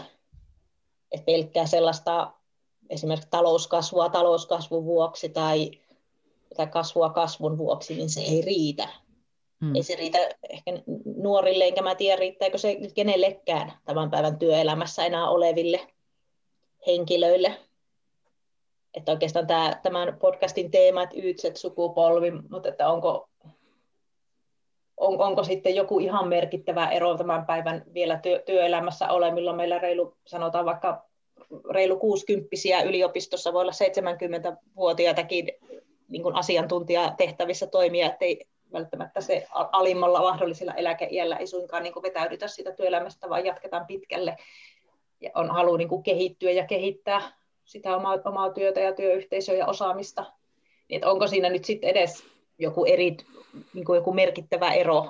Et 1.13 1.25
pelkkää 1.25 1.67
sellaista 1.67 2.33
esimerkiksi 2.91 3.31
talouskasvua 3.31 4.09
talouskasvun 4.09 4.85
vuoksi 4.85 5.29
tai, 5.29 5.71
tai 6.57 6.67
kasvua 6.67 7.11
kasvun 7.11 7.59
vuoksi, 7.59 7.95
niin 7.95 8.11
se 8.11 8.21
ei 8.21 8.41
riitä. 8.41 8.89
Hmm. 9.65 9.75
Ei 9.75 9.83
se 9.83 9.97
riitä 9.97 10.19
ehkä 10.51 10.71
nuorille, 11.17 11.65
enkä 11.65 11.83
mä 11.83 11.95
tiedä 11.95 12.17
riittääkö 12.17 12.59
se 12.59 12.77
kenellekään 12.95 13.73
tämän 13.85 14.11
päivän 14.11 14.39
työelämässä 14.39 15.05
enää 15.05 15.31
oleville 15.31 15.81
henkilöille. 16.87 17.55
Että 18.95 19.13
oikeastaan 19.13 19.47
tämä, 19.47 19.81
tämän 19.83 20.19
podcastin 20.19 20.71
teema, 20.71 21.03
että 21.03 21.17
ytset 21.19 21.57
sukupolvi, 21.57 22.31
mutta 22.31 22.69
että 22.69 22.89
onko, 22.89 23.29
on, 24.97 25.21
onko 25.21 25.45
sitten 25.45 25.77
joku 25.77 25.99
ihan 25.99 26.29
merkittävä 26.29 26.89
ero 26.89 27.17
tämän 27.17 27.47
päivän 27.47 27.85
vielä 27.95 28.19
työ, 28.19 28.43
työelämässä 28.47 29.11
ole, 29.11 29.31
milloin 29.31 29.57
meillä 29.57 29.79
reilu, 29.79 30.17
sanotaan 30.27 30.65
vaikka 30.65 31.08
reilu 31.71 31.97
60 31.97 32.83
yliopistossa 32.85 33.53
voi 33.53 33.61
olla 33.61 33.73
70-vuotiaitakin 33.73 35.49
niin 36.09 36.23
kuin 36.23 36.35
asiantuntijatehtävissä 36.35 37.67
toimia, 37.67 38.07
ettei 38.07 38.47
välttämättä 38.73 39.21
se 39.21 39.47
alimmalla 39.53 40.21
mahdollisella 40.21 40.75
eläkeiällä 40.75 41.37
ei 41.37 41.47
suinkaan 41.47 41.83
niin 41.83 41.93
kuin 41.93 42.03
vetäydytä 42.03 42.49
siitä 42.49 42.73
työelämästä, 42.73 43.29
vaan 43.29 43.45
jatketaan 43.45 43.87
pitkälle 43.87 44.37
ja 45.21 45.31
on 45.35 45.51
halu 45.51 45.77
niin 45.77 45.89
kuin 45.89 46.03
kehittyä 46.03 46.51
ja 46.51 46.67
kehittää 46.67 47.33
sitä 47.65 47.97
omaa, 47.97 48.19
omaa 48.25 48.51
työtä 48.51 48.81
ja 48.81 48.93
työyhteisöä 48.93 49.55
ja 49.55 49.67
osaamista. 49.67 50.23
Niin, 50.89 50.97
että 50.97 51.11
onko 51.11 51.27
siinä 51.27 51.51
nyt 51.51 51.65
sitten 51.65 51.91
edes 51.91 52.25
joku, 52.59 52.85
eri, 52.85 53.17
niin 53.75 53.85
kuin 53.85 53.97
joku 53.97 54.13
merkittävä 54.13 54.73
ero 54.73 55.07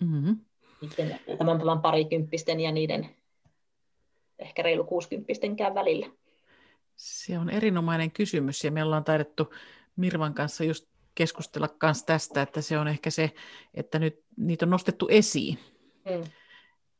mm-hmm. 0.00 0.36
tämän 1.38 1.58
päivän 1.58 1.80
parikymppisten 1.80 2.60
ja 2.60 2.72
niiden 2.72 3.17
ehkä 4.38 4.62
reilu 4.62 4.84
60 4.84 5.74
välillä? 5.74 6.06
Se 6.96 7.38
on 7.38 7.50
erinomainen 7.50 8.10
kysymys 8.10 8.64
ja 8.64 8.70
me 8.70 8.82
ollaan 8.82 9.04
taidettu 9.04 9.54
Mirvan 9.96 10.34
kanssa 10.34 10.64
just 10.64 10.88
keskustella 11.14 11.68
myös 11.82 12.02
tästä, 12.02 12.42
että 12.42 12.60
se 12.60 12.78
on 12.78 12.88
ehkä 12.88 13.10
se, 13.10 13.30
että 13.74 13.98
nyt 13.98 14.24
niitä 14.36 14.66
on 14.66 14.70
nostettu 14.70 15.08
esiin. 15.10 15.58
Mm. 16.04 16.24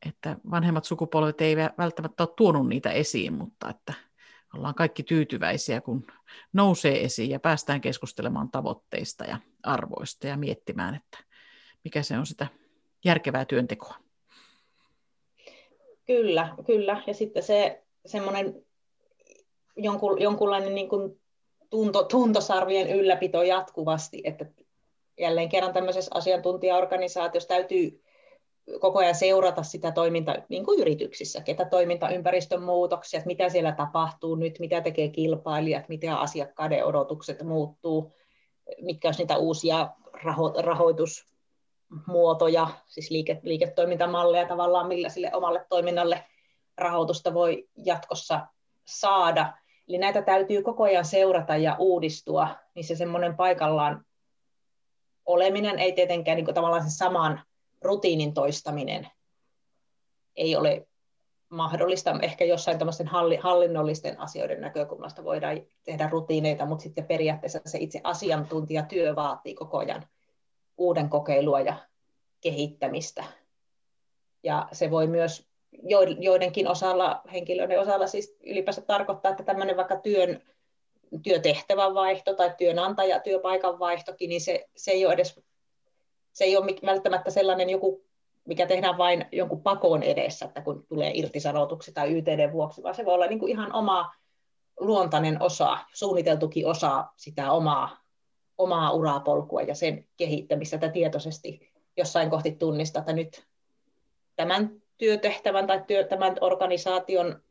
Että 0.08 0.36
vanhemmat 0.50 0.84
sukupolvet 0.84 1.40
ei 1.40 1.56
välttämättä 1.56 2.22
ole 2.22 2.34
tuonut 2.36 2.68
niitä 2.68 2.90
esiin, 2.90 3.32
mutta 3.32 3.70
että 3.70 3.94
ollaan 4.54 4.74
kaikki 4.74 5.02
tyytyväisiä, 5.02 5.80
kun 5.80 6.06
nousee 6.52 7.04
esiin 7.04 7.30
ja 7.30 7.40
päästään 7.40 7.80
keskustelemaan 7.80 8.50
tavoitteista 8.50 9.24
ja 9.24 9.38
arvoista 9.62 10.26
ja 10.26 10.36
miettimään, 10.36 10.94
että 10.94 11.18
mikä 11.84 12.02
se 12.02 12.18
on 12.18 12.26
sitä 12.26 12.46
järkevää 13.04 13.44
työntekoa. 13.44 14.07
Kyllä, 16.08 16.54
kyllä. 16.66 17.02
Ja 17.06 17.14
sitten 17.14 17.42
se 17.42 17.82
semmoinen 18.06 18.64
jonkun, 19.76 20.20
jonkunlainen 20.20 20.74
niin 20.74 20.88
kuin 20.88 21.20
tunto, 21.70 22.04
tuntosarvien 22.04 22.90
ylläpito 22.90 23.42
jatkuvasti, 23.42 24.20
että 24.24 24.46
jälleen 25.20 25.48
kerran 25.48 25.72
tämmöisessä 25.72 26.10
asiantuntijaorganisaatiossa 26.14 27.48
täytyy 27.48 28.02
koko 28.80 28.98
ajan 28.98 29.14
seurata 29.14 29.62
sitä 29.62 29.92
toimintaa, 29.92 30.36
niin 30.48 30.64
kuin 30.64 30.80
yrityksissä, 30.80 31.40
ketä 31.40 31.64
toimintaympäristön 31.64 32.62
muutoksia, 32.62 33.18
että 33.18 33.26
mitä 33.26 33.48
siellä 33.48 33.72
tapahtuu 33.72 34.34
nyt, 34.34 34.58
mitä 34.58 34.80
tekee 34.80 35.08
kilpailijat, 35.08 35.88
miten 35.88 36.12
asiakkaiden 36.12 36.84
odotukset 36.84 37.42
muuttuu, 37.42 38.12
mitkä 38.80 39.08
olisi 39.08 39.22
niitä 39.22 39.36
uusia 39.36 39.88
raho- 40.14 40.62
rahoitusmuotoja, 41.90 42.68
siis 42.86 43.10
liike- 43.10 43.40
liiketoimintamalleja 43.42 44.48
tavallaan, 44.48 44.88
millä 44.88 45.08
sille 45.08 45.30
omalle 45.34 45.66
toiminnalle 45.68 46.24
rahoitusta 46.76 47.34
voi 47.34 47.68
jatkossa 47.76 48.46
saada. 48.84 49.52
Eli 49.88 49.98
näitä 49.98 50.22
täytyy 50.22 50.62
koko 50.62 50.84
ajan 50.84 51.04
seurata 51.04 51.56
ja 51.56 51.76
uudistua, 51.78 52.48
niin 52.74 52.84
se 52.84 52.96
semmoinen 52.96 53.36
paikallaan 53.36 54.04
oleminen 55.26 55.78
ei 55.78 55.92
tietenkään 55.92 56.36
niin 56.36 56.54
tavallaan 56.54 56.90
se 56.90 56.96
saman 56.96 57.42
rutiinin 57.82 58.34
toistaminen 58.34 59.08
ei 60.36 60.56
ole 60.56 60.86
mahdollista. 61.48 62.18
Ehkä 62.22 62.44
jossain 62.44 62.78
tämmöisten 62.78 63.08
hallinnollisten 63.40 64.20
asioiden 64.20 64.60
näkökulmasta 64.60 65.24
voidaan 65.24 65.60
tehdä 65.84 66.08
rutiineita, 66.08 66.66
mutta 66.66 66.82
sitten 66.82 67.06
periaatteessa 67.06 67.60
se 67.66 67.78
itse 67.78 68.00
asiantuntijatyö 68.04 69.16
vaatii 69.16 69.54
koko 69.54 69.78
ajan 69.78 70.06
uuden 70.78 71.08
kokeilua 71.08 71.60
ja 71.60 71.76
kehittämistä. 72.40 73.24
Ja 74.42 74.68
se 74.72 74.90
voi 74.90 75.06
myös 75.06 75.48
joidenkin 76.18 76.68
osalla, 76.68 77.20
henkilöiden 77.32 77.80
osalla 77.80 78.06
siis 78.06 78.36
ylipäänsä 78.46 78.80
tarkoittaa, 78.80 79.30
että 79.30 79.42
tämmöinen 79.42 79.76
vaikka 79.76 79.96
työn, 79.96 80.42
työtehtävän 81.22 81.94
vaihto 81.94 82.34
tai 82.34 82.54
työnantaja, 82.58 83.20
työpaikan 83.20 83.78
vaihtokin, 83.78 84.28
niin 84.28 84.40
se, 84.40 84.68
se 84.76 84.90
ei 84.90 85.06
ole 85.06 85.14
edes 85.14 85.40
se 86.38 86.44
ei 86.44 86.56
ole 86.56 86.66
välttämättä 86.86 87.30
sellainen 87.30 87.70
joku, 87.70 88.04
mikä 88.44 88.66
tehdään 88.66 88.98
vain 88.98 89.26
jonkun 89.32 89.62
pakon 89.62 90.02
edessä, 90.02 90.46
että 90.46 90.60
kun 90.60 90.86
tulee 90.86 91.10
irtisanotuksi 91.14 91.92
tai 91.92 92.18
YTD 92.18 92.52
vuoksi, 92.52 92.82
vaan 92.82 92.94
se 92.94 93.04
voi 93.04 93.14
olla 93.14 93.26
niin 93.26 93.38
kuin 93.38 93.52
ihan 93.52 93.72
oma 93.72 94.14
luontainen 94.80 95.42
osa, 95.42 95.78
suunniteltukin 95.94 96.66
osa 96.66 97.04
sitä 97.16 97.52
omaa, 97.52 97.96
omaa 98.58 98.92
urapolkua 98.92 99.62
ja 99.62 99.74
sen 99.74 100.08
kehittämistä, 100.16 100.76
että 100.76 100.88
tietoisesti 100.88 101.72
jossain 101.96 102.30
kohti 102.30 102.50
tunnistaa, 102.50 103.00
että 103.00 103.12
nyt 103.12 103.46
tämän 104.36 104.82
työtehtävän 104.98 105.66
tai 105.66 105.84
työ, 105.86 106.04
tämän 106.04 106.36
organisaation 106.40 107.42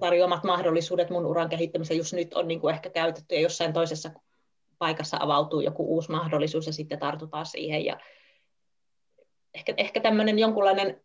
tarjoamat 0.00 0.44
mahdollisuudet 0.44 1.10
mun 1.10 1.26
uran 1.26 1.48
kehittämiseen 1.48 1.98
just 1.98 2.12
nyt 2.12 2.34
on 2.34 2.48
niin 2.48 2.60
kuin 2.60 2.74
ehkä 2.74 2.90
käytetty 2.90 3.34
ja 3.34 3.40
jossain 3.40 3.72
toisessa 3.72 4.10
paikassa 4.78 5.16
avautuu 5.20 5.60
joku 5.60 5.94
uusi 5.94 6.10
mahdollisuus 6.10 6.66
ja 6.66 6.72
sitten 6.72 6.98
tartutaan 6.98 7.46
siihen. 7.46 7.84
Ja 7.84 8.00
ehkä, 9.54 9.74
ehkä 9.76 10.00
tämmöinen 10.00 10.38
jonkunlainen 10.38 11.04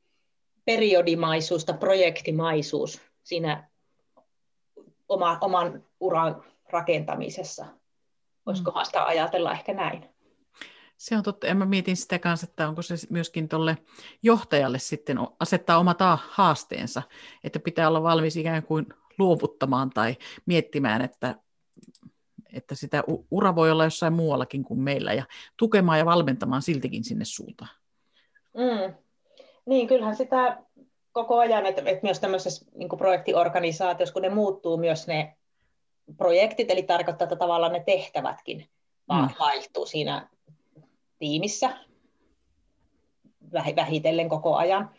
periodimaisuus 0.66 1.66
tai 1.66 1.78
projektimaisuus 1.78 3.02
siinä 3.24 3.70
oma, 5.10 5.38
oman 5.42 5.84
uran 6.00 6.44
rakentamisessa. 6.70 7.66
Voisikohan 8.48 8.86
sitä 8.86 9.06
ajatella 9.06 9.52
ehkä 9.52 9.74
näin? 9.74 10.06
Se 10.98 11.18
on 11.18 11.24
totta. 11.24 11.48
En 11.48 11.58
mä 11.58 11.66
mietin 11.66 11.98
sitä 11.98 12.20
kanssa, 12.20 12.48
että 12.50 12.70
onko 12.70 12.82
se 12.82 12.96
myöskin 13.10 13.50
tuolle 13.50 13.78
johtajalle 14.24 14.80
sitten 14.80 15.18
asettaa 15.40 15.78
omat 15.78 15.98
haasteensa, 16.18 17.02
että 17.44 17.60
pitää 17.60 17.88
olla 17.88 18.04
valmis 18.04 18.38
ikään 18.38 18.64
kuin 18.64 18.86
luovuttamaan 19.18 19.90
tai 19.90 20.16
miettimään, 20.46 21.02
että, 21.02 21.36
että 22.54 22.76
sitä 22.76 23.04
ura 23.32 23.56
voi 23.56 23.72
olla 23.72 23.84
jossain 23.84 24.14
muuallakin 24.14 24.64
kuin 24.64 24.80
meillä 24.80 25.14
ja 25.14 25.24
tukemaan 25.58 26.00
ja 26.00 26.06
valmentamaan 26.06 26.62
siltikin 26.62 27.04
sinne 27.04 27.26
suuntaan. 27.26 27.72
Mm. 28.54 28.94
Niin, 29.66 29.88
kyllähän 29.88 30.16
sitä 30.16 30.58
koko 31.12 31.40
ajan, 31.40 31.66
että, 31.66 31.82
että 31.86 32.04
myös 32.04 32.20
tämmöisessä 32.20 32.66
niin 32.76 32.90
projektiorganisaatiossa, 32.98 34.14
kun 34.14 34.22
ne 34.22 34.30
muuttuu 34.30 34.78
myös 34.78 35.08
ne 35.08 35.37
projektit, 36.18 36.72
eli 36.72 36.84
tarkoittaa, 36.84 37.26
että 37.26 37.36
tavallaan 37.36 37.74
ne 37.74 37.84
tehtävätkin 37.86 38.68
mm. 39.12 39.30
vaihtuu 39.40 39.86
siinä 39.86 40.30
tiimissä 41.20 41.78
vähitellen 43.54 44.30
koko 44.30 44.56
ajan. 44.56 44.92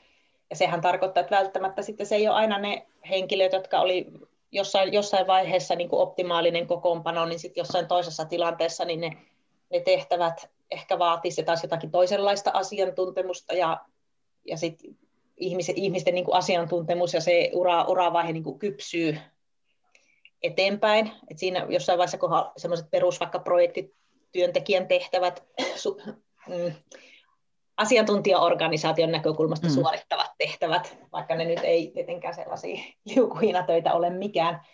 Ja 0.51 0.57
sehän 0.57 0.81
tarkoittaa, 0.81 1.21
että 1.21 1.37
välttämättä 1.37 1.83
sitten 1.83 2.07
se 2.07 2.15
ei 2.15 2.29
ole 2.29 2.37
aina 2.37 2.59
ne 2.59 2.87
henkilöt, 3.11 3.53
jotka 3.53 3.81
oli 3.81 4.07
jossain, 4.53 4.93
jossain 4.93 5.27
vaiheessa 5.27 5.75
niin 5.75 5.89
kuin 5.89 6.01
optimaalinen 6.01 6.67
kokoonpano, 6.67 7.27
niin 7.27 7.39
sitten 7.39 7.61
jossain 7.61 7.89
toisessa 7.89 8.25
tilanteessa 8.25 8.85
niin 8.85 9.01
ne, 9.01 9.17
ne 9.71 9.81
tehtävät 9.81 10.51
ehkä 10.71 10.99
vaatii 10.99 11.31
se 11.31 11.43
taas 11.43 11.63
jotakin 11.63 11.91
toisenlaista 11.91 12.51
asiantuntemusta 12.55 13.55
ja, 13.55 13.81
ja 14.45 14.57
sitten 14.57 14.97
ihmisten, 15.37 15.79
ihmisten 15.79 16.15
niin 16.15 16.25
kuin 16.25 16.37
asiantuntemus 16.37 17.15
ja 17.15 17.21
se 17.21 17.51
ura, 17.55 17.85
uravaihe 17.85 18.33
niin 18.33 18.45
kuin 18.45 18.59
kypsyy 18.59 19.19
eteenpäin. 20.43 21.13
Et 21.31 21.39
siinä 21.39 21.67
jossain 21.69 21.99
vaiheessa, 21.99 22.19
kun 22.19 22.31
semmoiset 22.57 22.91
perus 22.91 23.21
vaikka 23.21 23.39
projektit, 23.39 23.95
työntekijän 24.33 24.89
tehtävät, 24.89 25.45
su, 25.83 26.01
mm, 26.49 26.73
asiantuntijaorganisaation 27.77 29.13
näkökulmasta 29.13 29.67
mm. 29.67 29.73
suorittavat 29.73 30.31
tehtävät, 30.39 30.99
vaikka 31.13 31.35
ne 31.35 31.45
nyt 31.45 31.61
ei 31.63 31.91
tietenkään 31.95 32.35
sellaisia 32.35 32.83
liukuhinatöitä 33.15 33.95
ole 33.95 34.11
mikään, 34.11 34.67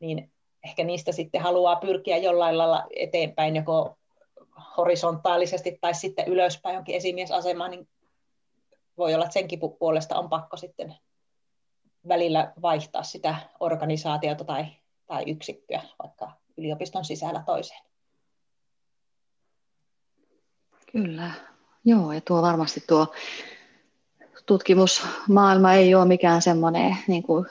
niin 0.00 0.32
ehkä 0.64 0.84
niistä 0.84 1.12
sitten 1.12 1.40
haluaa 1.40 1.76
pyrkiä 1.76 2.16
jollain 2.16 2.58
lailla 2.58 2.86
eteenpäin, 2.96 3.56
joko 3.56 3.98
horisontaalisesti 4.76 5.78
tai 5.80 5.94
sitten 5.94 6.28
ylöspäin 6.28 6.74
jonkin 6.74 6.94
esimiesasemaan, 6.94 7.70
niin 7.70 7.88
voi 8.98 9.14
olla, 9.14 9.24
että 9.24 9.32
senkin 9.32 9.60
puolesta 9.78 10.18
on 10.18 10.28
pakko 10.28 10.56
sitten 10.56 10.94
välillä 12.08 12.52
vaihtaa 12.62 13.02
sitä 13.02 13.36
organisaatiota 13.60 14.44
tai, 14.44 14.66
tai 15.08 15.24
yksikköä 15.26 15.82
vaikka 16.02 16.32
yliopiston 16.56 17.04
sisällä 17.04 17.42
toiseen. 17.46 17.80
Kyllä, 20.92 21.30
joo, 21.84 22.12
ja 22.12 22.20
tuo 22.20 22.42
varmasti 22.42 22.84
tuo 22.88 23.06
tutkimusmaailma 24.46 25.74
ei 25.74 25.94
ole 25.94 26.04
mikään 26.04 26.42
semmoinen 26.42 26.96
niin 27.06 27.22
kuin 27.22 27.46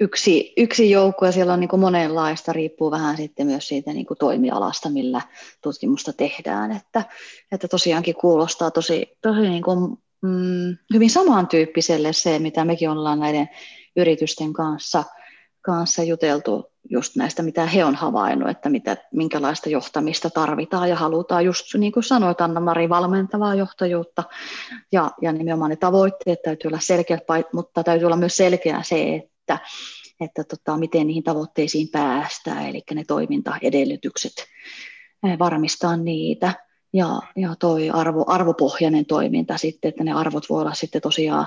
yksi, 0.00 0.52
yksi 0.56 0.90
joukko 0.90 1.26
ja 1.26 1.32
siellä 1.32 1.52
on 1.52 1.60
niin 1.60 1.68
kuin 1.68 1.80
monenlaista, 1.80 2.52
riippuu 2.52 2.90
vähän 2.90 3.16
sitten 3.16 3.46
myös 3.46 3.68
siitä 3.68 3.92
niin 3.92 4.06
kuin 4.06 4.18
toimialasta, 4.18 4.90
millä 4.90 5.20
tutkimusta 5.62 6.12
tehdään. 6.12 6.72
Että, 6.72 7.04
että 7.52 7.68
tosiaankin 7.68 8.14
kuulostaa 8.14 8.70
tosi, 8.70 9.18
tosi 9.22 9.40
niin 9.40 9.62
kuin, 9.62 9.98
mm, 10.22 10.76
hyvin 10.94 11.10
samantyyppiselle 11.10 12.12
se, 12.12 12.38
mitä 12.38 12.64
mekin 12.64 12.90
ollaan 12.90 13.20
näiden 13.20 13.48
yritysten 13.96 14.52
kanssa, 14.52 15.04
kanssa 15.62 16.02
juteltu 16.02 16.69
just 16.90 17.16
näistä, 17.16 17.42
mitä 17.42 17.66
he 17.66 17.84
on 17.84 17.94
havainnut, 17.94 18.50
että 18.50 18.68
mitä, 18.68 18.96
minkälaista 19.12 19.68
johtamista 19.68 20.30
tarvitaan 20.30 20.88
ja 20.88 20.96
halutaan, 20.96 21.44
just 21.44 21.74
niin 21.74 21.92
kuin 21.92 22.04
sanoit 22.04 22.40
Anna-Mari, 22.40 22.88
valmentavaa 22.88 23.54
johtajuutta 23.54 24.24
ja, 24.92 25.10
ja 25.22 25.32
nimenomaan 25.32 25.70
ne 25.70 25.76
tavoitteet 25.76 26.42
täytyy 26.42 26.68
olla 26.68 26.80
selkeät, 26.80 27.20
mutta 27.52 27.84
täytyy 27.84 28.06
olla 28.06 28.16
myös 28.16 28.36
selkeä 28.36 28.82
se, 28.82 29.14
että, 29.14 29.58
että 30.20 30.44
tota, 30.44 30.76
miten 30.76 31.06
niihin 31.06 31.22
tavoitteisiin 31.22 31.88
päästään, 31.88 32.66
eli 32.66 32.82
ne 32.94 33.04
toimintaedellytykset, 33.04 34.32
varmistaa 35.38 35.96
niitä. 35.96 36.54
Ja, 36.92 37.20
ja 37.36 37.54
toi 37.58 37.90
arvo, 37.90 38.24
arvopohjainen 38.26 39.06
toiminta 39.06 39.58
sitten, 39.58 39.88
että 39.88 40.04
ne 40.04 40.12
arvot 40.12 40.50
voi 40.50 40.60
olla 40.60 40.74
sitten 40.74 41.02
tosiaan 41.02 41.46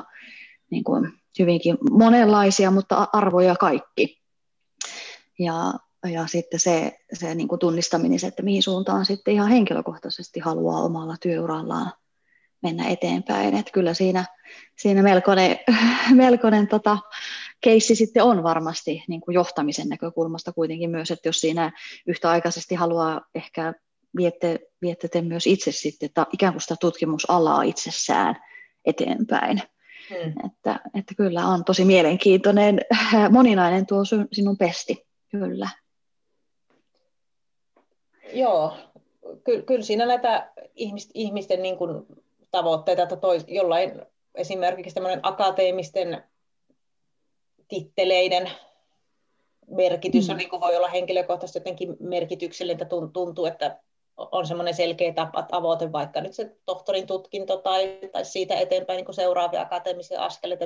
niin 0.69 0.83
kuin 0.83 1.13
hyvinkin 1.39 1.77
monenlaisia, 1.91 2.71
mutta 2.71 3.07
arvoja 3.13 3.55
kaikki. 3.55 4.22
Ja, 5.39 5.73
ja 6.11 6.27
sitten 6.27 6.59
se, 6.59 6.99
se 7.13 7.35
niin 7.35 7.47
kuin 7.47 7.59
tunnistaminen, 7.59 8.19
että 8.27 8.43
mihin 8.43 8.63
suuntaan 8.63 9.05
sitten 9.05 9.33
ihan 9.33 9.49
henkilökohtaisesti 9.49 10.39
haluaa 10.39 10.83
omalla 10.83 11.15
työurallaan 11.21 11.91
mennä 12.63 12.87
eteenpäin. 12.87 13.55
Että 13.55 13.71
kyllä 13.71 13.93
siinä, 13.93 14.25
siinä 14.77 15.03
melkoinen, 15.03 15.59
melkoinen 16.15 16.67
tota, 16.67 16.97
keissi 17.61 17.95
sitten 17.95 18.23
on 18.23 18.43
varmasti 18.43 19.03
niin 19.07 19.21
kuin 19.21 19.35
johtamisen 19.35 19.89
näkökulmasta 19.89 20.53
kuitenkin 20.53 20.89
myös, 20.89 21.11
että 21.11 21.29
jos 21.29 21.41
siinä 21.41 21.71
yhtäaikaisesti 22.07 22.75
haluaa 22.75 23.21
ehkä 23.35 23.73
viette, 24.17 24.59
viette 24.81 25.07
te 25.07 25.21
myös 25.21 25.47
itse 25.47 25.71
sitten 25.71 26.07
että 26.07 26.25
ikään 26.33 26.53
kuin 26.53 26.61
sitä 26.61 26.75
tutkimusalaa 26.79 27.61
itsessään 27.61 28.35
eteenpäin. 28.85 29.61
Hmm. 30.09 30.33
Että, 30.45 30.79
että 30.93 31.15
kyllä 31.17 31.47
on 31.47 31.65
tosi 31.65 31.85
mielenkiintoinen, 31.85 32.79
moninainen 33.29 33.85
tuo 33.85 34.03
sinun 34.31 34.57
pesti, 34.57 35.05
kyllä. 35.39 35.69
Joo, 38.33 38.73
ky- 39.43 39.61
kyllä 39.61 39.83
siinä 39.83 40.05
näitä 40.05 40.51
ihmisten 41.13 41.61
niin 41.61 41.77
kuin 41.77 42.05
tavoitteita, 42.51 43.03
että 43.03 43.15
toi, 43.15 43.39
jollain 43.47 44.01
esimerkiksi 44.35 44.93
tämmöinen 44.93 45.19
akateemisten 45.23 46.23
titteleiden 47.67 48.51
merkitys 49.67 50.29
on, 50.29 50.35
mm. 50.35 50.37
niin 50.37 50.49
kuin 50.49 50.61
voi 50.61 50.75
olla 50.75 50.87
henkilökohtaisesti 50.87 51.59
jotenkin 51.59 51.97
merkityksellinen, 51.99 52.87
tuntuu, 53.13 53.45
että 53.45 53.79
on 54.17 54.47
semmoinen 54.47 54.73
selkeä 54.73 55.13
tapa, 55.13 55.43
tavoite, 55.43 55.91
vaikka 55.91 56.21
nyt 56.21 56.33
se 56.33 56.55
tohtorin 56.65 57.07
tutkinto 57.07 57.57
tai, 57.57 57.99
tai 58.11 58.25
siitä 58.25 58.55
eteenpäin 58.55 58.97
niin 58.97 59.05
kuin 59.05 59.15
seuraavia 59.15 59.61
akateemisia 59.61 60.23
askeleita, 60.23 60.65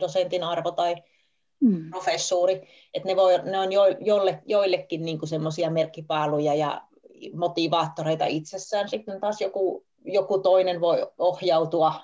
dosentin 0.00 0.44
arvo 0.44 0.70
tai 0.70 0.94
mm. 1.60 1.90
professuuri, 1.90 2.68
että 2.94 3.08
ne, 3.08 3.16
voi, 3.16 3.38
ne 3.42 3.58
on 3.58 3.72
jo, 3.72 3.82
jolle, 4.00 4.42
joillekin 4.46 5.04
niin 5.04 5.28
semmoisia 5.28 5.70
merkkipaaluja 5.70 6.54
ja 6.54 6.82
motivaattoreita 7.34 8.24
itsessään. 8.24 8.88
Sitten 8.88 9.20
taas 9.20 9.40
joku, 9.40 9.84
joku 10.04 10.38
toinen 10.38 10.80
voi 10.80 11.06
ohjautua 11.18 11.94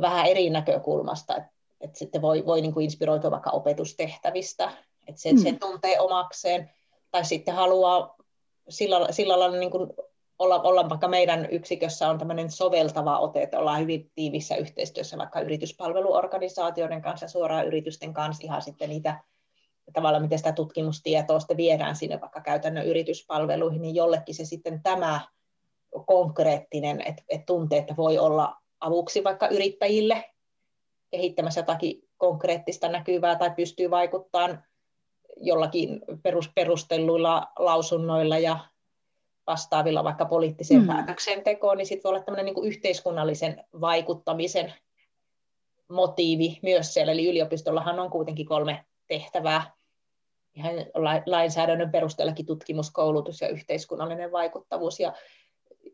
vähän 0.00 0.26
eri 0.26 0.50
näkökulmasta, 0.50 1.36
että 1.36 1.50
et 1.80 1.96
sitten 1.96 2.22
voi, 2.22 2.46
voi 2.46 2.60
niin 2.60 2.74
kuin 2.74 2.84
inspiroitua 2.84 3.30
vaikka 3.30 3.50
opetustehtävistä, 3.50 4.72
että 5.06 5.20
se, 5.20 5.32
mm. 5.32 5.38
se 5.38 5.52
tuntee 5.52 6.00
omakseen, 6.00 6.70
tai 7.10 7.24
sitten 7.24 7.54
haluaa 7.54 8.16
sillä, 8.68 9.06
sillä 9.10 9.38
lailla 9.38 9.56
niin 9.56 9.70
kuin 9.70 9.92
olla, 10.40 10.60
olla 10.62 10.88
vaikka 10.88 11.08
meidän 11.08 11.48
yksikössä 11.50 12.08
on 12.08 12.18
tämmöinen 12.18 12.50
soveltava 12.50 13.18
ote, 13.18 13.42
että 13.42 13.58
ollaan 13.58 13.80
hyvin 13.80 14.10
tiivissä 14.14 14.56
yhteistyössä 14.56 15.18
vaikka 15.18 15.40
yrityspalveluorganisaatioiden 15.40 17.02
kanssa, 17.02 17.28
suoraan 17.28 17.66
yritysten 17.66 18.14
kanssa, 18.14 18.44
ihan 18.44 18.62
sitten 18.62 18.88
niitä 18.88 19.20
tavallaan, 19.92 20.22
miten 20.22 20.38
sitä 20.38 20.52
tutkimustietoa 20.52 21.40
sitten 21.40 21.56
viedään 21.56 21.96
sinne 21.96 22.20
vaikka 22.20 22.40
käytännön 22.40 22.86
yrityspalveluihin, 22.86 23.82
niin 23.82 23.94
jollekin 23.94 24.34
se 24.34 24.44
sitten 24.44 24.82
tämä 24.82 25.20
konkreettinen, 26.06 27.00
että, 27.00 27.22
että 27.28 27.46
tuntee, 27.46 27.78
että 27.78 27.96
voi 27.96 28.18
olla 28.18 28.56
avuksi 28.80 29.24
vaikka 29.24 29.48
yrittäjille 29.48 30.30
kehittämässä 31.10 31.60
jotakin 31.60 32.08
konkreettista 32.16 32.88
näkyvää 32.88 33.36
tai 33.36 33.50
pystyy 33.50 33.90
vaikuttamaan 33.90 34.64
jollakin 35.36 36.00
perus, 36.22 36.50
perustelluilla 36.54 37.48
lausunnoilla 37.58 38.38
ja 38.38 38.58
vastaavilla 39.46 40.04
vaikka 40.04 40.24
poliittiseen 40.24 40.80
mm. 40.80 40.86
päätöksentekoon, 40.86 41.78
niin 41.78 41.86
sitten 41.86 42.02
voi 42.08 42.14
olla 42.14 42.24
tämmöinen 42.24 42.44
niin 42.44 42.64
yhteiskunnallisen 42.64 43.64
vaikuttamisen 43.80 44.74
motiivi 45.88 46.58
myös 46.62 46.94
siellä. 46.94 47.12
Eli 47.12 47.28
yliopistollahan 47.28 48.00
on 48.00 48.10
kuitenkin 48.10 48.46
kolme 48.46 48.84
tehtävää, 49.06 49.72
ihan 50.54 50.74
lainsäädännön 51.26 51.90
perusteellakin 51.90 52.46
tutkimus, 52.46 52.90
koulutus 52.90 53.40
ja 53.40 53.48
yhteiskunnallinen 53.48 54.32
vaikuttavuus. 54.32 55.00
Ja, 55.00 55.12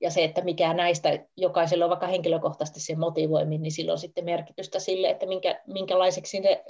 ja 0.01 0.11
se, 0.11 0.25
että 0.25 0.41
mikä 0.41 0.75
näistä 0.75 1.27
jokaisella 1.37 1.85
on 1.85 1.91
vaikka 1.91 2.07
henkilökohtaisesti 2.07 2.81
se 2.81 2.97
motivoimin, 2.97 3.63
niin 3.63 3.73
sillä 3.73 3.93
on 3.93 3.99
sitten 3.99 4.25
merkitystä 4.25 4.79
sille, 4.79 5.11
että 5.11 5.27
minkä, 5.27 5.63
minkälaiseksi 5.67 6.41
ne 6.41 6.65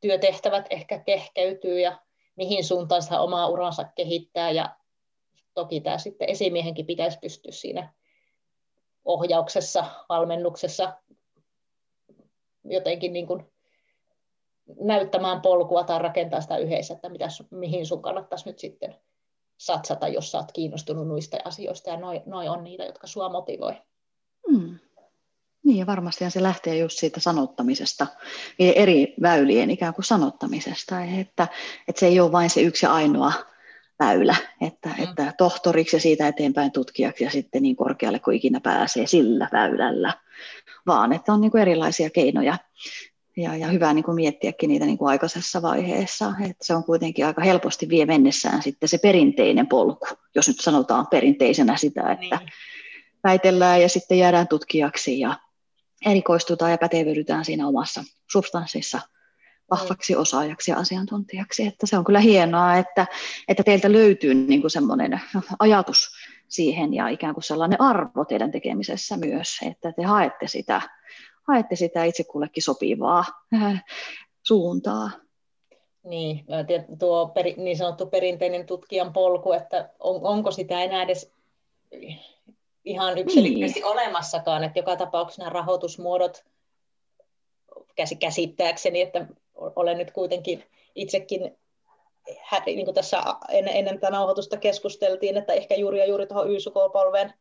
työtehtävät 0.00 0.66
ehkä 0.70 0.98
kehkeytyy 0.98 1.80
ja 1.80 1.98
mihin 2.36 2.64
suuntaan 2.64 3.02
sitä 3.02 3.20
omaa 3.20 3.48
uransa 3.48 3.84
kehittää. 3.84 4.50
Ja 4.50 4.76
toki 5.54 5.80
tämä 5.80 5.98
sitten 5.98 6.28
esimiehenkin 6.28 6.86
pitäisi 6.86 7.18
pystyä 7.18 7.52
siinä 7.52 7.92
ohjauksessa, 9.04 9.84
valmennuksessa 10.08 10.92
jotenkin 12.64 13.12
niin 13.12 13.26
kuin 13.26 13.52
näyttämään 14.80 15.40
polkua 15.40 15.84
tai 15.84 15.98
rakentaa 15.98 16.40
sitä 16.40 16.56
yhdessä, 16.56 16.94
että 16.94 17.08
mitäs, 17.08 17.42
mihin 17.50 17.86
sun 17.86 18.02
kannattaisi 18.02 18.48
nyt 18.48 18.58
sitten 18.58 18.96
satsata, 19.56 20.08
jos 20.08 20.30
sä 20.30 20.38
oot 20.38 20.52
kiinnostunut 20.52 21.08
noista 21.08 21.36
asioista, 21.44 21.90
ja 21.90 21.96
noin 21.96 22.22
noi 22.26 22.48
on 22.48 22.64
niitä, 22.64 22.84
jotka 22.84 23.06
sua 23.06 23.28
motivoi. 23.28 23.72
Hmm. 24.50 24.78
Niin, 25.64 25.78
ja 25.78 25.86
varmasti 25.86 26.30
se 26.30 26.42
lähtee 26.42 26.76
just 26.76 26.98
siitä 26.98 27.20
sanottamisesta, 27.20 28.06
eri 28.58 29.14
väylien 29.22 29.70
ikään 29.70 29.94
kuin 29.94 30.04
sanottamisesta, 30.04 31.00
että, 31.20 31.48
että 31.88 32.00
se 32.00 32.06
ei 32.06 32.20
ole 32.20 32.32
vain 32.32 32.50
se 32.50 32.60
yksi 32.60 32.86
ainoa 32.86 33.32
väylä, 33.98 34.36
että, 34.60 34.88
mm. 34.88 35.04
että 35.04 35.32
tohtoriksi 35.38 35.96
ja 35.96 36.00
siitä 36.00 36.28
eteenpäin 36.28 36.72
tutkijaksi 36.72 37.24
ja 37.24 37.30
sitten 37.30 37.62
niin 37.62 37.76
korkealle 37.76 38.18
kuin 38.18 38.36
ikinä 38.36 38.60
pääsee 38.60 39.06
sillä 39.06 39.48
väylällä, 39.52 40.14
vaan 40.86 41.12
että 41.12 41.32
on 41.32 41.40
niin 41.40 41.50
kuin 41.50 41.60
erilaisia 41.60 42.10
keinoja 42.10 42.58
ja, 43.36 43.56
ja 43.56 43.66
hyvä 43.66 43.94
niin 43.94 44.04
kuin 44.04 44.14
miettiäkin 44.14 44.68
niitä 44.68 44.86
niin 44.86 44.98
kuin 44.98 45.08
aikaisessa 45.08 45.62
vaiheessa, 45.62 46.32
että 46.40 46.64
se 46.64 46.74
on 46.74 46.84
kuitenkin 46.84 47.26
aika 47.26 47.42
helposti 47.42 47.88
vie 47.88 48.06
mennessään 48.06 48.62
sitten 48.62 48.88
se 48.88 48.98
perinteinen 48.98 49.66
polku, 49.66 50.06
jos 50.34 50.48
nyt 50.48 50.60
sanotaan 50.60 51.06
perinteisenä 51.06 51.76
sitä, 51.76 52.12
että 52.12 52.36
niin. 52.36 52.52
väitellään 53.24 53.82
ja 53.82 53.88
sitten 53.88 54.18
jäädään 54.18 54.48
tutkijaksi 54.48 55.20
ja 55.20 55.38
erikoistutaan 56.06 56.70
ja 56.70 56.78
pätevyydytään 56.78 57.44
siinä 57.44 57.68
omassa 57.68 58.04
substanssissa 58.32 59.00
vahvaksi 59.80 60.16
osaajaksi 60.16 60.70
ja 60.70 60.76
asiantuntijaksi. 60.76 61.66
Että 61.66 61.86
se 61.86 61.98
on 61.98 62.04
kyllä 62.04 62.20
hienoa, 62.20 62.76
että, 62.76 63.06
että 63.48 63.62
teiltä 63.62 63.92
löytyy 63.92 64.34
niin 64.34 64.60
kuin 64.60 64.70
semmoinen 64.70 65.20
ajatus 65.58 66.08
siihen 66.48 66.94
ja 66.94 67.08
ikään 67.08 67.34
kuin 67.34 67.44
sellainen 67.44 67.80
arvo 67.80 68.24
teidän 68.24 68.50
tekemisessä 68.50 69.16
myös, 69.16 69.48
että 69.66 69.92
te 69.92 70.02
haette 70.02 70.48
sitä, 70.48 70.82
haette 71.48 71.76
sitä 71.76 72.04
itse 72.04 72.24
kullekin 72.24 72.62
sopivaa 72.62 73.24
suuntaa. 74.42 75.10
Niin, 76.04 76.44
tuo 76.98 77.28
peri, 77.28 77.54
niin 77.56 77.76
sanottu 77.76 78.06
perinteinen 78.06 78.66
tutkijan 78.66 79.12
polku, 79.12 79.52
että 79.52 79.90
on, 80.00 80.20
onko 80.22 80.50
sitä 80.50 80.82
enää 80.82 81.02
edes 81.02 81.32
ihan 82.84 83.18
yksilöllisesti 83.18 83.80
niin. 83.80 83.92
olemassakaan, 83.92 84.64
että 84.64 84.78
joka 84.78 84.96
tapauksessa 84.96 85.42
nämä 85.42 85.52
rahoitusmuodot 85.52 86.44
käsittääkseni, 88.20 89.00
että 89.00 89.26
olen 89.54 89.98
nyt 89.98 90.10
kuitenkin 90.10 90.64
itsekin, 90.94 91.56
niin 92.66 92.84
kuin 92.84 92.94
tässä 92.94 93.22
ennen, 93.48 93.76
ennen 93.76 93.94
tätä 93.94 94.10
nauhoitusta 94.10 94.56
keskusteltiin, 94.56 95.36
että 95.36 95.52
ehkä 95.52 95.74
juuri 95.74 95.98
ja 95.98 96.06
juuri 96.06 96.26
tuohon 96.26 96.50
Y-sukupolven 96.50 97.32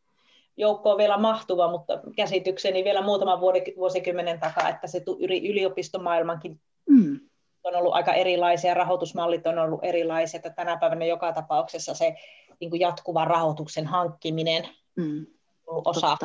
joukkoon 0.58 0.98
vielä 0.98 1.18
mahtuva, 1.18 1.72
mutta 1.72 2.00
käsitykseni 2.16 2.84
vielä 2.84 3.02
muutaman 3.02 3.42
vuosikymmenen 3.78 4.40
takaa, 4.40 4.70
että 4.70 4.88
se 4.88 5.04
yliopistomaailmankin 5.50 6.60
mm. 6.90 7.20
on 7.64 7.76
ollut 7.76 7.94
aika 7.94 8.14
erilaisia, 8.14 8.74
rahoitusmallit 8.74 9.48
on 9.48 9.60
ollut 9.60 9.80
erilaisia, 9.84 10.38
että 10.38 10.50
tänä 10.50 10.78
päivänä 10.78 11.06
joka 11.06 11.34
tapauksessa 11.34 11.94
se 11.94 12.16
niin 12.60 12.70
kuin 12.70 12.80
jatkuvan 12.80 13.28
rahoituksen 13.28 13.88
hankkiminen 13.88 14.68
mm. 14.96 15.26
on 15.68 15.82
osa 15.86 16.18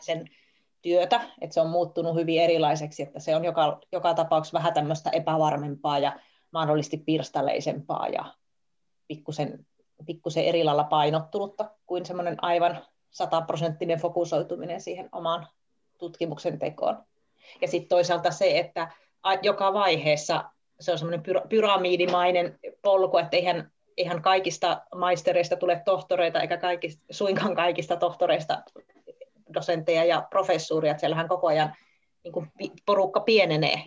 sen 0.00 0.30
työtä, 0.82 1.20
että 1.40 1.54
se 1.54 1.60
on 1.60 1.70
muuttunut 1.70 2.14
hyvin 2.14 2.42
erilaiseksi, 2.42 3.02
että 3.02 3.20
se 3.20 3.36
on 3.36 3.44
joka, 3.44 3.80
joka 3.92 4.14
tapauksessa 4.14 4.58
vähän 4.58 4.74
tämmöistä 4.74 5.10
epävarmempaa 5.10 5.98
ja 5.98 6.20
mahdollisesti 6.50 6.96
pirstaleisempaa 6.96 8.08
ja 8.08 8.24
pikkusen, 9.08 9.66
pikkusen 10.06 10.44
eri 10.44 10.64
lailla 10.64 10.84
painottunutta 10.84 11.70
kuin 11.86 12.06
semmoinen 12.06 12.44
aivan 12.44 12.86
sataprosenttinen 13.10 13.98
fokusoituminen 13.98 14.80
siihen 14.80 15.08
omaan 15.12 15.46
tutkimuksen 15.98 16.58
tekoon. 16.58 17.02
Ja 17.60 17.68
sitten 17.68 17.88
toisaalta 17.88 18.30
se, 18.30 18.58
että 18.58 18.88
joka 19.42 19.72
vaiheessa 19.72 20.44
se 20.80 20.92
on 20.92 20.98
semmoinen 20.98 21.22
pyramidimainen 21.48 22.58
polku, 22.82 23.18
että 23.18 23.36
eihän, 23.36 23.70
eihän 23.96 24.22
kaikista 24.22 24.82
maistereista 24.94 25.56
tule 25.56 25.82
tohtoreita, 25.84 26.40
eikä 26.40 26.56
kaikista, 26.56 27.04
suinkaan 27.10 27.56
kaikista 27.56 27.96
tohtoreista 27.96 28.62
dosentteja 29.54 30.04
ja 30.04 30.26
professuuria, 30.30 30.90
että 30.90 31.00
siellähän 31.00 31.28
koko 31.28 31.46
ajan 31.46 31.76
niin 32.24 32.32
kuin 32.32 32.52
porukka 32.86 33.20
pienenee, 33.20 33.82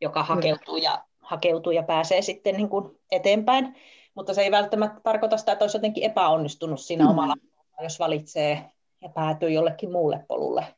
joka 0.00 0.22
hakeutuu 0.22 0.76
ja, 0.76 1.04
hakeutuu 1.20 1.72
ja 1.72 1.82
pääsee 1.82 2.22
sitten 2.22 2.56
niin 2.56 2.68
kuin 2.68 2.98
eteenpäin, 3.10 3.76
mutta 4.14 4.34
se 4.34 4.42
ei 4.42 4.50
välttämättä 4.50 5.00
tarkoita 5.00 5.36
sitä, 5.36 5.52
että 5.52 5.64
olisi 5.64 5.76
jotenkin 5.76 6.04
epäonnistunut 6.04 6.80
siinä 6.80 7.04
mm. 7.04 7.10
omalla, 7.10 7.34
jos 7.82 7.98
valitsee 7.98 8.70
ja 9.00 9.08
päätyy 9.08 9.50
jollekin 9.50 9.92
muulle 9.92 10.24
polulle. 10.28 10.74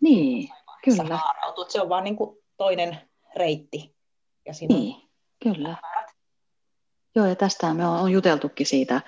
Niin, 0.00 0.48
kyllä. 0.84 1.18
Se 1.68 1.80
on 1.80 1.88
vaan 1.88 2.04
niin 2.04 2.16
kuin 2.16 2.38
toinen 2.56 2.98
reitti. 3.36 3.94
Ja 4.46 4.52
niin, 4.68 4.96
kyllä. 5.42 5.76
Joo, 7.14 7.26
ja 7.26 7.36
tästä 7.36 7.74
me 7.74 7.86
on, 7.86 7.98
on 7.98 8.12
juteltukin 8.12 8.66
siitä, 8.66 9.00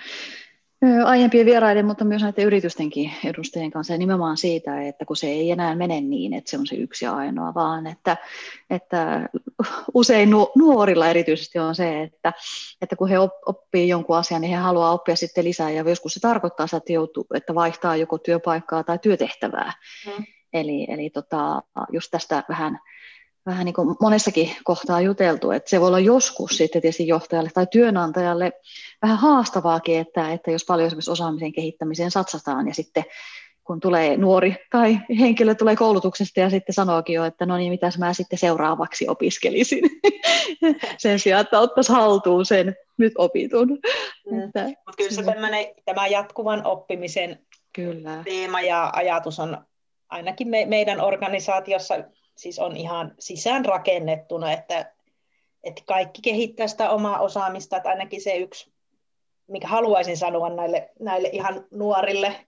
aiempien 1.05 1.47
vieraiden, 1.47 1.87
mutta 1.87 2.05
myös 2.05 2.23
näiden 2.23 2.45
yritystenkin 2.45 3.13
edustajien 3.25 3.71
kanssa 3.71 3.93
ja 3.93 3.99
nimenomaan 3.99 4.37
siitä, 4.37 4.83
että 4.83 5.05
kun 5.05 5.17
se 5.17 5.27
ei 5.27 5.51
enää 5.51 5.75
mene 5.75 6.01
niin, 6.01 6.35
että 6.35 6.51
se 6.51 6.59
on 6.59 6.67
se 6.67 6.77
yksi 6.77 7.05
ja 7.05 7.13
ainoa, 7.13 7.55
vaan 7.55 7.87
että, 7.87 8.17
että 8.71 9.29
usein 9.95 10.31
nuorilla 10.57 11.09
erityisesti 11.09 11.59
on 11.59 11.75
se, 11.75 12.03
että, 12.03 12.33
että 12.83 12.97
kun 12.97 13.09
he 13.09 13.17
oppii 13.47 13.89
jonkun 13.89 14.17
asian, 14.17 14.41
niin 14.41 14.51
he 14.51 14.57
haluaa 14.57 14.93
oppia 14.93 15.17
sitten 15.17 15.45
lisää 15.45 15.71
ja 15.71 15.83
joskus 15.89 16.15
se 16.15 16.21
tarkoittaa 16.21 16.67
sitä, 16.67 16.77
että, 16.77 16.93
joutuu, 16.93 17.27
että 17.35 17.55
vaihtaa 17.55 17.97
joko 17.97 18.19
työpaikkaa 18.19 18.85
tai 18.85 18.99
työtehtävää. 18.99 19.73
Mm. 20.07 20.25
Eli, 20.53 20.87
eli 20.89 21.11
tota, 21.11 21.63
just 21.93 22.11
tästä 22.11 22.45
vähän 22.49 22.79
vähän 23.47 23.65
niin 23.65 23.75
kuin 23.75 23.97
monessakin 24.01 24.51
kohtaa 24.65 25.01
juteltu, 25.01 25.51
että 25.51 25.71
se 25.71 25.81
voi 25.81 25.89
olla 25.89 25.99
joskus 25.99 26.57
sitten 26.57 26.83
tietysti 26.83 27.07
johtajalle 27.07 27.51
tai 27.55 27.67
työnantajalle 27.67 28.53
vähän 29.03 29.19
haastavaakin, 29.19 29.99
että, 29.99 30.33
että 30.33 30.51
jos 30.51 30.65
paljon 30.65 30.87
esimerkiksi 30.87 31.11
osaamisen 31.11 31.53
kehittämiseen 31.53 32.11
satsataan 32.11 32.69
ja 32.69 32.75
sitten 32.75 33.05
kun 33.65 33.81
tulee 33.81 34.17
nuori 34.17 34.57
tai 34.71 34.99
henkilö 35.19 35.55
tulee 35.55 35.77
koulutuksesta 35.77 36.41
ja 36.41 36.51
sitten 36.51 36.75
sanookin 36.75 37.15
jo, 37.15 37.25
että 37.25 37.47
no 37.47 37.57
niin, 37.57 37.73
mitäs 37.73 37.99
mä 37.99 38.15
sitten 38.15 38.39
seuraavaksi 38.39 39.09
opiskelisin. 39.09 39.85
sen 40.99 41.19
sijaan, 41.19 41.41
että 41.41 41.61
ottaisi 41.61 41.93
haltuun 41.93 42.47
sen 42.47 42.77
nyt 42.99 43.13
opitun. 43.19 43.69
Mm. 44.31 44.43
Että, 44.43 44.65
Mutta 44.65 44.93
kyllä 44.97 45.11
se 45.11 45.75
tämä 45.85 46.07
jatkuvan 46.07 46.67
oppimisen 46.67 47.39
kyllä. 47.73 48.23
teema 48.25 48.61
ja 48.61 48.91
ajatus 48.93 49.39
on 49.39 49.65
ainakin 50.09 50.49
me, 50.49 50.67
meidän 50.67 51.01
organisaatiossa 51.01 51.95
siis 52.41 52.59
on 52.59 52.77
ihan 52.77 53.15
sisään 53.19 53.65
rakennettuna, 53.65 54.53
että, 54.53 54.93
että 55.65 55.83
kaikki 55.87 56.23
kehittää 56.23 56.67
sitä 56.67 56.91
omaa 56.91 57.21
osaamista, 57.21 57.77
että 57.77 57.89
ainakin 57.89 58.21
se 58.21 58.37
yksi, 58.37 58.73
mikä 59.47 59.69
haluaisin 59.69 60.17
sanoa 60.17 60.49
näille, 60.49 60.91
näille 61.01 61.29
ihan 61.33 61.67
nuorille, 61.71 62.47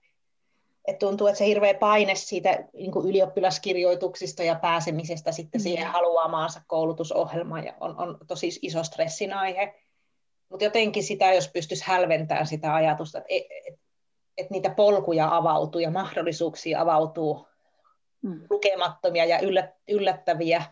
että 0.87 1.05
tuntuu, 1.05 1.27
että 1.27 1.37
se 1.37 1.45
hirveä 1.45 1.73
paine 1.73 2.15
siitä 2.15 2.67
niin 2.73 2.91
kuin 2.91 3.09
ylioppilaskirjoituksista 3.09 4.43
ja 4.43 4.55
pääsemisestä 4.55 5.31
sitten 5.31 5.61
mm. 5.61 5.63
siihen 5.63 5.87
haluamaansa 5.87 6.61
koulutusohjelmaan 6.67 7.63
ja 7.65 7.73
on, 7.79 7.97
on 7.97 8.17
tosi 8.27 8.49
iso 8.61 8.83
stressin 8.83 9.33
aihe. 9.33 9.75
Mutta 10.49 10.63
jotenkin 10.63 11.03
sitä, 11.03 11.33
jos 11.33 11.47
pystyisi 11.47 11.83
hälventämään 11.87 12.47
sitä 12.47 12.75
ajatusta, 12.75 13.17
että 13.17 13.27
et, 13.29 13.43
et, 14.37 14.49
niitä 14.49 14.69
polkuja 14.69 15.35
avautuu 15.37 15.81
ja 15.81 15.91
mahdollisuuksia 15.91 16.81
avautuu 16.81 17.47
mm. 18.23 18.41
lukemattomia 18.49 19.25
ja 19.25 19.39
yllättäviä, 19.87 20.63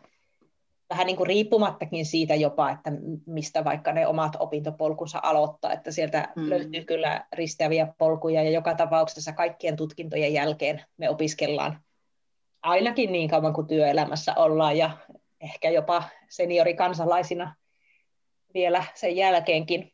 vähän 0.90 1.08
niin 1.08 1.18
kuin 1.18 1.28
riippumattakin 1.28 2.06
siitä 2.06 2.36
jopa, 2.36 2.72
että 2.72 2.92
mistä 3.26 3.64
vaikka 3.64 3.92
ne 3.92 4.08
omat 4.08 4.36
opintopolkunsa 4.40 5.20
aloittaa, 5.24 5.74
että 5.74 5.92
sieltä 5.92 6.28
mm. 6.36 6.50
löytyy 6.50 6.84
kyllä 6.86 7.26
ristäviä 7.34 7.94
polkuja 7.98 8.44
ja 8.44 8.50
joka 8.50 8.76
tapauksessa 8.76 9.32
kaikkien 9.32 9.76
tutkintojen 9.76 10.34
jälkeen 10.34 10.86
me 10.98 11.10
opiskellaan 11.10 11.82
ainakin 12.62 13.12
niin 13.12 13.30
kauan 13.30 13.54
kuin 13.54 13.68
työelämässä 13.68 14.36
ollaan 14.36 14.78
ja 14.78 14.98
ehkä 15.42 15.70
jopa 15.70 16.04
seniorikansalaisina 16.30 17.56
vielä 18.54 18.84
sen 18.96 19.16
jälkeenkin, 19.16 19.94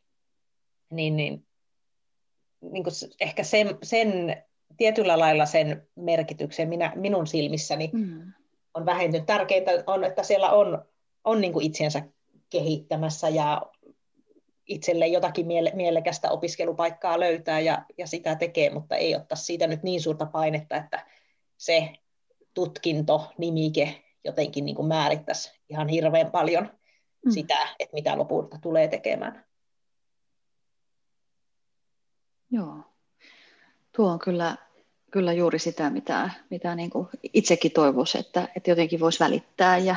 niin, 0.90 1.16
niin, 1.16 1.46
niin 2.60 2.84
kuin 2.84 2.94
ehkä 3.20 3.42
sen, 3.42 3.78
sen 3.82 4.42
tietyllä 4.78 5.18
lailla 5.18 5.46
sen 5.46 5.88
merkityksen 5.94 6.68
minä, 6.68 6.92
minun 6.94 7.26
silmissäni 7.26 7.90
mm. 7.92 8.32
on 8.74 8.86
vähentynyt. 8.86 9.26
Tärkeintä 9.26 9.70
on, 9.86 10.04
että 10.04 10.22
siellä 10.22 10.50
on, 10.50 10.84
on 11.24 11.40
niin 11.40 11.52
kuin 11.52 11.66
itsensä 11.66 12.02
kehittämässä 12.50 13.28
ja 13.28 13.62
itselle 14.66 15.06
jotakin 15.06 15.46
miele- 15.46 15.74
mielekästä 15.74 16.30
opiskelupaikkaa 16.30 17.20
löytää 17.20 17.60
ja, 17.60 17.84
ja 17.98 18.06
sitä 18.06 18.34
tekee, 18.34 18.70
mutta 18.70 18.96
ei 18.96 19.16
ottaa 19.16 19.36
siitä 19.36 19.66
nyt 19.66 19.82
niin 19.82 20.00
suurta 20.00 20.26
painetta, 20.26 20.76
että 20.76 21.06
se 21.56 21.92
tutkinto, 22.54 23.32
nimike 23.38 24.04
jotenkin 24.24 24.64
niin 24.64 24.76
kuin 24.76 24.88
määrittäisi 24.88 25.60
ihan 25.68 25.88
hirveän 25.88 26.30
paljon 26.30 26.70
mm. 27.24 27.30
sitä, 27.30 27.68
että 27.78 27.94
mitä 27.94 28.18
lopulta 28.18 28.58
tulee 28.62 28.88
tekemään. 28.88 29.44
Joo. 32.50 32.76
Tuo 33.96 34.10
on 34.10 34.18
kyllä 34.18 34.56
kyllä 35.10 35.32
juuri 35.32 35.58
sitä, 35.58 35.90
mitä, 35.90 36.30
mitä 36.50 36.74
niin 36.74 36.90
kuin 36.90 37.08
itsekin 37.34 37.72
toivoisi, 37.72 38.18
että, 38.18 38.48
että 38.56 38.70
jotenkin 38.70 39.00
voisi 39.00 39.20
välittää 39.20 39.78
ja, 39.78 39.96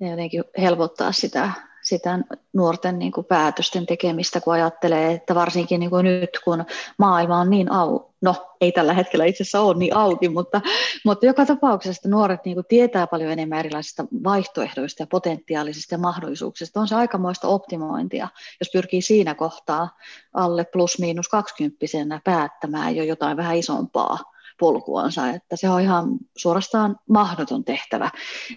ja 0.00 0.10
jotenkin 0.10 0.44
helpottaa 0.58 1.12
sitä, 1.12 1.50
sitä 1.82 2.18
nuorten 2.52 2.98
niin 2.98 3.12
kuin 3.12 3.24
päätösten 3.24 3.86
tekemistä, 3.86 4.40
kun 4.40 4.52
ajattelee, 4.52 5.12
että 5.12 5.34
varsinkin 5.34 5.80
niin 5.80 5.90
kuin 5.90 6.04
nyt, 6.04 6.40
kun 6.44 6.64
maailma 6.98 7.38
on 7.38 7.50
niin 7.50 7.72
au, 7.72 8.00
no 8.20 8.47
ei 8.60 8.72
tällä 8.72 8.92
hetkellä 8.92 9.24
itse 9.24 9.42
asiassa 9.42 9.60
ole 9.60 9.78
niin 9.78 9.96
auki, 9.96 10.28
mutta, 10.28 10.60
mutta 11.04 11.26
joka 11.26 11.46
tapauksessa 11.46 12.08
nuoret 12.08 12.44
niin 12.44 12.54
kuin 12.54 12.66
tietää 12.68 13.06
paljon 13.06 13.32
enemmän 13.32 13.58
erilaisista 13.58 14.04
vaihtoehdoista 14.24 15.02
ja 15.02 15.06
potentiaalisista 15.06 15.94
ja 15.94 15.98
mahdollisuuksista. 15.98 16.80
On 16.80 16.88
se 16.88 16.94
aikamoista 16.94 17.48
optimointia, 17.48 18.28
jos 18.60 18.70
pyrkii 18.72 19.02
siinä 19.02 19.34
kohtaa 19.34 19.96
alle 20.34 20.64
plus 20.64 20.98
miinus 20.98 21.28
kaksikymppisenä 21.28 22.20
päättämään 22.24 22.96
jo 22.96 23.04
jotain 23.04 23.36
vähän 23.36 23.56
isompaa 23.56 24.18
polkuansa, 24.60 25.28
että 25.28 25.56
se 25.56 25.70
on 25.70 25.80
ihan 25.80 26.08
suorastaan 26.36 26.96
mahdoton 27.08 27.64
tehtävä. 27.64 28.10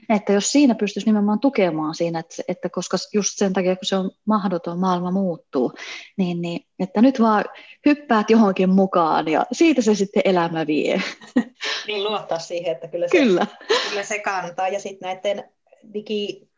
Että 0.10 0.34
jos 0.34 0.52
siinä 0.52 0.76
pystyisi 0.76 1.08
nimenomaan 1.08 1.40
tukemaan 1.40 1.96
siinä, 1.96 2.20
että, 2.20 2.36
että 2.48 2.70
koska 2.70 2.98
just 3.14 3.30
sen 3.36 3.54
takia, 3.54 3.76
kun 3.76 3.86
se 3.86 3.96
on 3.96 4.12
mahdoton, 4.26 4.80
maailma 4.80 5.12
muuttuu, 5.12 5.74
niin, 6.18 6.42
niin 6.42 6.66
että 6.80 7.02
nyt 7.02 7.22
vaan 7.22 7.46
hyppäät 7.86 8.30
johonkin 8.30 8.70
mukaan 8.70 9.28
ja 9.28 9.46
siitä 9.52 9.82
se 9.82 9.96
sitten 9.96 10.22
elämä 10.26 10.68
vie. 10.68 11.02
Niin 11.88 12.04
luottaa 12.04 12.40
siihen, 12.40 12.72
että 12.72 12.88
kyllä 12.88 13.08
se, 13.08 13.18
kyllä. 13.18 13.48
Kyllä 13.90 14.04
se 14.04 14.20
kantaa. 14.20 14.68
Ja 14.68 14.80
sitten 14.80 15.08
näiden 15.08 15.52
digi, 15.94 16.50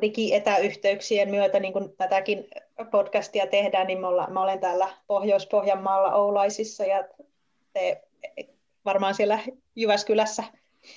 digietäyhteyksien 0.00 1.30
myötä, 1.30 1.60
niin 1.60 1.72
kuin 1.72 1.96
tätäkin 1.96 2.48
podcastia 2.90 3.46
tehdään, 3.46 3.86
niin 3.86 4.00
mä, 4.00 4.08
olla, 4.08 4.26
mä 4.30 4.42
olen 4.42 4.60
täällä 4.60 4.88
Pohjois-Pohjanmaalla 5.06 6.14
Oulaisissa 6.14 6.84
ja 6.84 7.04
te 7.72 8.02
varmaan 8.84 9.14
siellä 9.14 9.38
Jyväskylässä. 9.76 10.44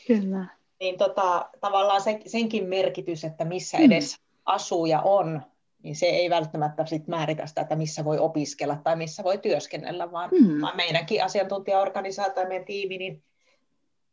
Kyllä. 0.07 0.45
Niin 0.79 0.97
tota, 0.97 1.49
tavallaan 1.61 2.01
se, 2.01 2.19
senkin 2.25 2.67
merkitys, 2.67 3.23
että 3.23 3.45
missä 3.45 3.77
mm. 3.77 3.85
edes 3.85 4.17
mm. 4.17 4.23
asuja 4.45 5.01
on, 5.01 5.41
niin 5.83 5.95
se 5.95 6.05
ei 6.05 6.29
välttämättä 6.29 6.85
sit 6.85 7.07
määritä 7.07 7.45
sitä, 7.45 7.61
että 7.61 7.75
missä 7.75 8.05
voi 8.05 8.19
opiskella 8.19 8.75
tai 8.83 8.95
missä 8.95 9.23
voi 9.23 9.37
työskennellä, 9.37 10.11
vaan, 10.11 10.29
mm. 10.41 10.61
vaan 10.61 10.77
meidänkin 10.77 11.23
asiantuntijaorganisaatio, 11.23 12.47
meidän 12.47 12.65
tiimi, 12.65 12.97
niin 12.97 13.23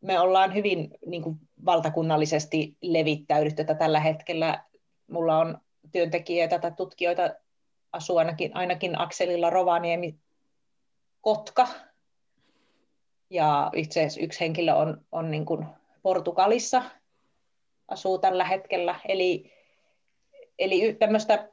me 0.01 0.21
ollaan 0.21 0.55
hyvin 0.55 0.91
niin 1.07 1.23
kuin 1.23 1.37
valtakunnallisesti 1.65 2.77
levittäydytty, 2.81 3.63
että 3.63 3.75
tällä 3.75 4.01
hetkellä 4.01 4.65
mulla 5.07 5.39
on 5.39 5.59
työntekijöitä 5.93 6.59
tai 6.59 6.73
tutkijoita 6.73 7.31
asuu 7.93 8.17
ainakin, 8.17 8.57
ainakin 8.57 9.01
akselilla 9.01 9.51
Rovaniemi 9.51 10.17
Kotka, 11.21 11.69
ja 13.33 13.71
itse 13.75 14.01
asiassa 14.01 14.21
yksi 14.21 14.41
henkilö 14.41 14.75
on, 14.75 15.05
on 15.13 15.31
niin 15.31 15.45
kuin 15.45 15.67
Portugalissa, 16.03 16.83
asuu 17.89 18.19
tällä 18.19 18.45
hetkellä. 18.45 19.01
Eli, 19.09 19.53
eli 20.59 20.97
tämmöistä, 20.99 21.49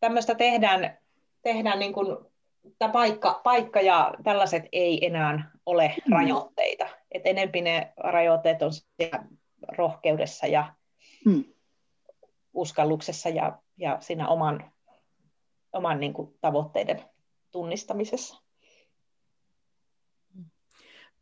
tämmöistä 0.00 0.34
tehdään, 0.34 0.98
tehdään 1.42 1.78
niin 1.78 1.92
kuin, 1.92 2.16
tämä 2.78 2.92
paikka, 2.92 3.40
paikka 3.44 3.80
ja 3.80 4.14
tällaiset 4.24 4.62
ei 4.72 5.06
enää 5.06 5.50
ole 5.66 5.94
mm. 6.06 6.12
rajoitteita. 6.12 6.88
Et 7.12 7.22
enempi 7.26 7.60
ne 7.60 7.92
rajoitteet 7.96 8.62
on 8.62 8.72
siellä 8.72 9.24
rohkeudessa 9.68 10.46
ja 10.46 10.74
mm. 11.24 11.44
uskalluksessa 12.54 13.28
ja, 13.28 13.58
ja 13.76 13.96
siinä 14.00 14.28
oman, 14.28 14.72
oman 15.72 16.00
niin 16.00 16.12
kuin, 16.12 16.34
tavoitteiden 16.40 17.04
tunnistamisessa. 17.50 18.45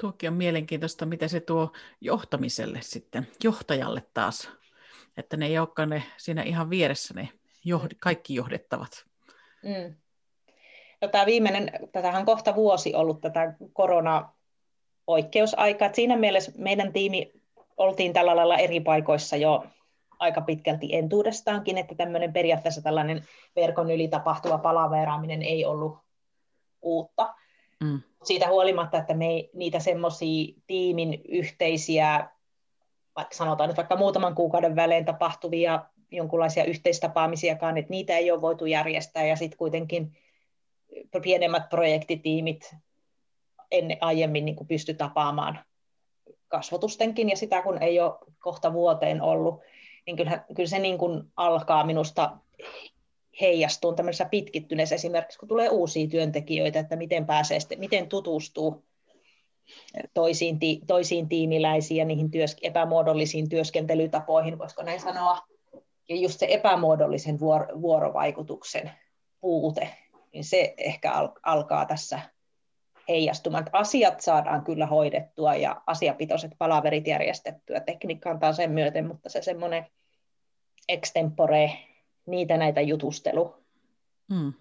Tuokin 0.00 0.30
on 0.30 0.36
mielenkiintoista, 0.36 1.06
mitä 1.06 1.28
se 1.28 1.40
tuo 1.40 1.72
johtamiselle 2.00 2.78
sitten, 2.82 3.26
johtajalle 3.44 4.02
taas. 4.14 4.50
Että 5.16 5.36
ne 5.36 5.46
ei 5.46 5.58
olekaan 5.58 5.88
ne 5.88 6.02
siinä 6.16 6.42
ihan 6.42 6.70
vieressä 6.70 7.14
ne 7.14 7.28
johd- 7.68 7.96
kaikki 8.00 8.34
johdettavat. 8.34 9.04
Mm. 9.62 9.94
No, 11.00 11.08
tämä 11.08 11.26
viimeinen, 11.26 11.70
tätähän 11.92 12.20
on 12.20 12.26
kohta 12.26 12.54
vuosi 12.54 12.94
ollut 12.94 13.20
tätä 13.20 13.54
korona-oikeusaikaa. 13.72 15.92
Siinä 15.92 16.16
mielessä 16.16 16.52
meidän 16.58 16.92
tiimi 16.92 17.32
oltiin 17.76 18.12
tällä 18.12 18.36
lailla 18.36 18.56
eri 18.56 18.80
paikoissa 18.80 19.36
jo 19.36 19.66
aika 20.18 20.40
pitkälti 20.40 20.96
entuudestaankin, 20.96 21.78
että 21.78 21.94
tämmöinen 21.94 22.32
periaatteessa 22.32 22.82
tällainen 22.82 23.24
verkon 23.56 23.90
yli 23.90 24.08
tapahtuva 24.08 24.58
palaveraaminen 24.58 25.42
ei 25.42 25.64
ollut 25.64 25.98
uutta. 26.82 27.34
Mm. 27.80 28.02
Siitä 28.24 28.48
huolimatta, 28.48 28.98
että 28.98 29.14
me 29.14 29.26
ei, 29.26 29.50
niitä 29.54 29.80
semmoisia 29.80 30.54
tiimin 30.66 31.22
yhteisiä, 31.28 32.28
vaikka 33.16 33.34
sanotaan 33.34 33.68
nyt 33.68 33.76
vaikka 33.76 33.96
muutaman 33.96 34.34
kuukauden 34.34 34.76
välein 34.76 35.04
tapahtuvia 35.04 35.84
jonkinlaisia 36.10 36.64
yhteistapaamisiakaan, 36.64 37.78
että 37.78 37.90
niitä 37.90 38.16
ei 38.16 38.30
ole 38.30 38.40
voitu 38.40 38.66
järjestää. 38.66 39.26
Ja 39.26 39.36
sitten 39.36 39.58
kuitenkin 39.58 40.16
pienemmät 41.22 41.68
projektitiimit 41.68 42.74
ennen 43.70 43.98
aiemmin 44.00 44.44
niin 44.44 44.66
pysty 44.68 44.94
tapaamaan 44.94 45.58
kasvotustenkin 46.48 47.30
ja 47.30 47.36
sitä 47.36 47.62
kun 47.62 47.82
ei 47.82 48.00
ole 48.00 48.14
kohta 48.38 48.72
vuoteen 48.72 49.22
ollut, 49.22 49.60
niin 50.06 50.16
kyllä, 50.16 50.44
kyllä 50.56 50.68
se 50.68 50.78
niin 50.78 50.98
kuin 50.98 51.22
alkaa 51.36 51.84
minusta 51.84 52.36
heijastuu 53.40 53.92
tämmöisessä 53.92 54.24
pitkittyneessä 54.24 54.94
esimerkiksi, 54.94 55.38
kun 55.38 55.48
tulee 55.48 55.68
uusia 55.68 56.08
työntekijöitä, 56.08 56.78
että 56.78 56.96
miten 56.96 57.26
pääsee 57.26 57.58
miten 57.76 58.08
tutustuu 58.08 58.84
toisiin, 60.14 60.58
ti, 60.58 60.80
toisiin 60.86 61.28
tiimiläisiin 61.28 61.98
ja 61.98 62.04
niihin 62.04 62.30
työs, 62.30 62.56
epämuodollisiin 62.62 63.48
työskentelytapoihin, 63.48 64.58
voisiko 64.58 64.82
näin 64.82 65.00
sanoa. 65.00 65.38
Ja 66.08 66.16
just 66.16 66.38
se 66.40 66.46
epämuodollisen 66.50 67.40
vuor, 67.40 67.66
vuorovaikutuksen 67.80 68.90
puute, 69.40 69.88
niin 70.32 70.44
se 70.44 70.74
ehkä 70.76 71.12
al, 71.12 71.28
alkaa 71.42 71.86
tässä 71.86 72.20
heijastumaan. 73.08 73.66
Asiat 73.72 74.20
saadaan 74.20 74.64
kyllä 74.64 74.86
hoidettua 74.86 75.54
ja 75.54 75.82
asiapitoiset 75.86 76.52
palaverit 76.58 77.06
järjestettyä. 77.06 77.80
Tekniikka 77.80 78.30
antaa 78.30 78.52
sen 78.52 78.70
myöten, 78.70 79.06
mutta 79.06 79.28
se 79.28 79.42
semmoinen 79.42 79.86
extempore 80.88 81.72
niitä 82.26 82.56
näitä 82.56 82.80
jutustelu, 82.80 83.54
mm. 84.28 84.52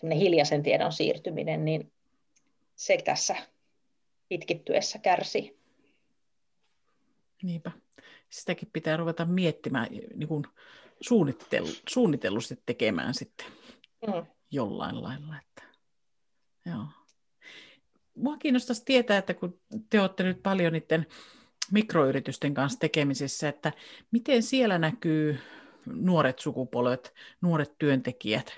semmoinen 0.00 0.18
hiljaisen 0.18 0.62
tiedon 0.62 0.92
siirtyminen, 0.92 1.64
niin 1.64 1.92
se 2.76 2.98
tässä 3.04 3.36
pitkittyessä 4.28 4.98
kärsii. 4.98 5.60
Niinpä. 7.42 7.70
Sitäkin 8.30 8.68
pitää 8.72 8.96
ruveta 8.96 9.24
miettimään, 9.24 9.88
niin 10.14 10.28
kuin 10.28 10.44
suunnittelu, 11.00 11.66
suunnitellusti 11.88 12.58
tekemään 12.66 13.14
sitten 13.14 13.46
mm. 14.06 14.26
jollain 14.50 15.02
lailla. 15.02 15.34
Että, 15.38 15.62
joo. 16.66 16.84
Mua 18.14 18.36
kiinnostaisi 18.36 18.84
tietää, 18.84 19.18
että 19.18 19.34
kun 19.34 19.60
te 19.90 20.00
olette 20.00 20.22
nyt 20.22 20.42
paljon 20.42 20.72
niiden 20.72 21.06
mikroyritysten 21.72 22.54
kanssa 22.54 22.78
tekemisissä, 22.78 23.48
että 23.48 23.72
miten 24.10 24.42
siellä 24.42 24.78
näkyy 24.78 25.38
nuoret 25.86 26.38
sukupolvet, 26.38 27.14
nuoret 27.40 27.74
työntekijät. 27.78 28.52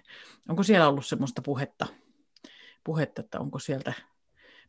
Onko 0.49 0.63
siellä 0.63 0.89
ollut 0.89 1.07
sellaista 1.07 1.43
puhetta, 1.43 1.87
puhetta, 2.85 3.21
että 3.21 3.41
onko 3.41 3.59
sieltä 3.59 3.93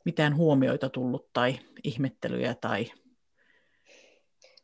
mitään 0.05 0.35
huomioita 0.35 0.89
tullut 0.89 1.33
tai 1.33 1.59
ihmettelyjä 1.83 2.55
tai... 2.61 2.91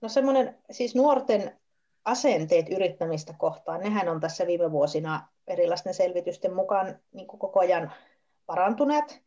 No 0.01 0.09
semmoinen, 0.09 0.57
siis 0.71 0.95
nuorten 0.95 1.59
asenteet 2.05 2.69
yrittämistä 2.69 3.33
kohtaan, 3.37 3.79
nehän 3.79 4.09
on 4.09 4.19
tässä 4.19 4.47
viime 4.47 4.71
vuosina 4.71 5.27
erilaisten 5.47 5.93
selvitysten 5.93 6.53
mukaan 6.53 6.99
niin 7.13 7.27
koko 7.27 7.59
ajan 7.59 7.91
parantuneet. 8.45 9.21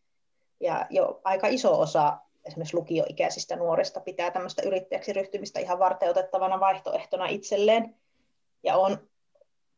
Ja 0.61 0.87
jo 0.90 1.20
aika 1.25 1.46
iso 1.46 1.81
osa 1.81 2.18
esimerkiksi 2.44 2.77
lukioikäisistä 2.77 3.57
nuorista 3.57 4.01
pitää 4.01 4.31
tämmöistä 4.31 4.62
yrittäjäksi 4.62 5.12
ryhtymistä 5.12 5.61
ihan 5.61 5.79
varteutettavana 5.79 6.61
vaihtoehtona 6.61 7.27
itselleen. 7.27 7.94
Ja 8.62 8.77
on, 8.77 9.09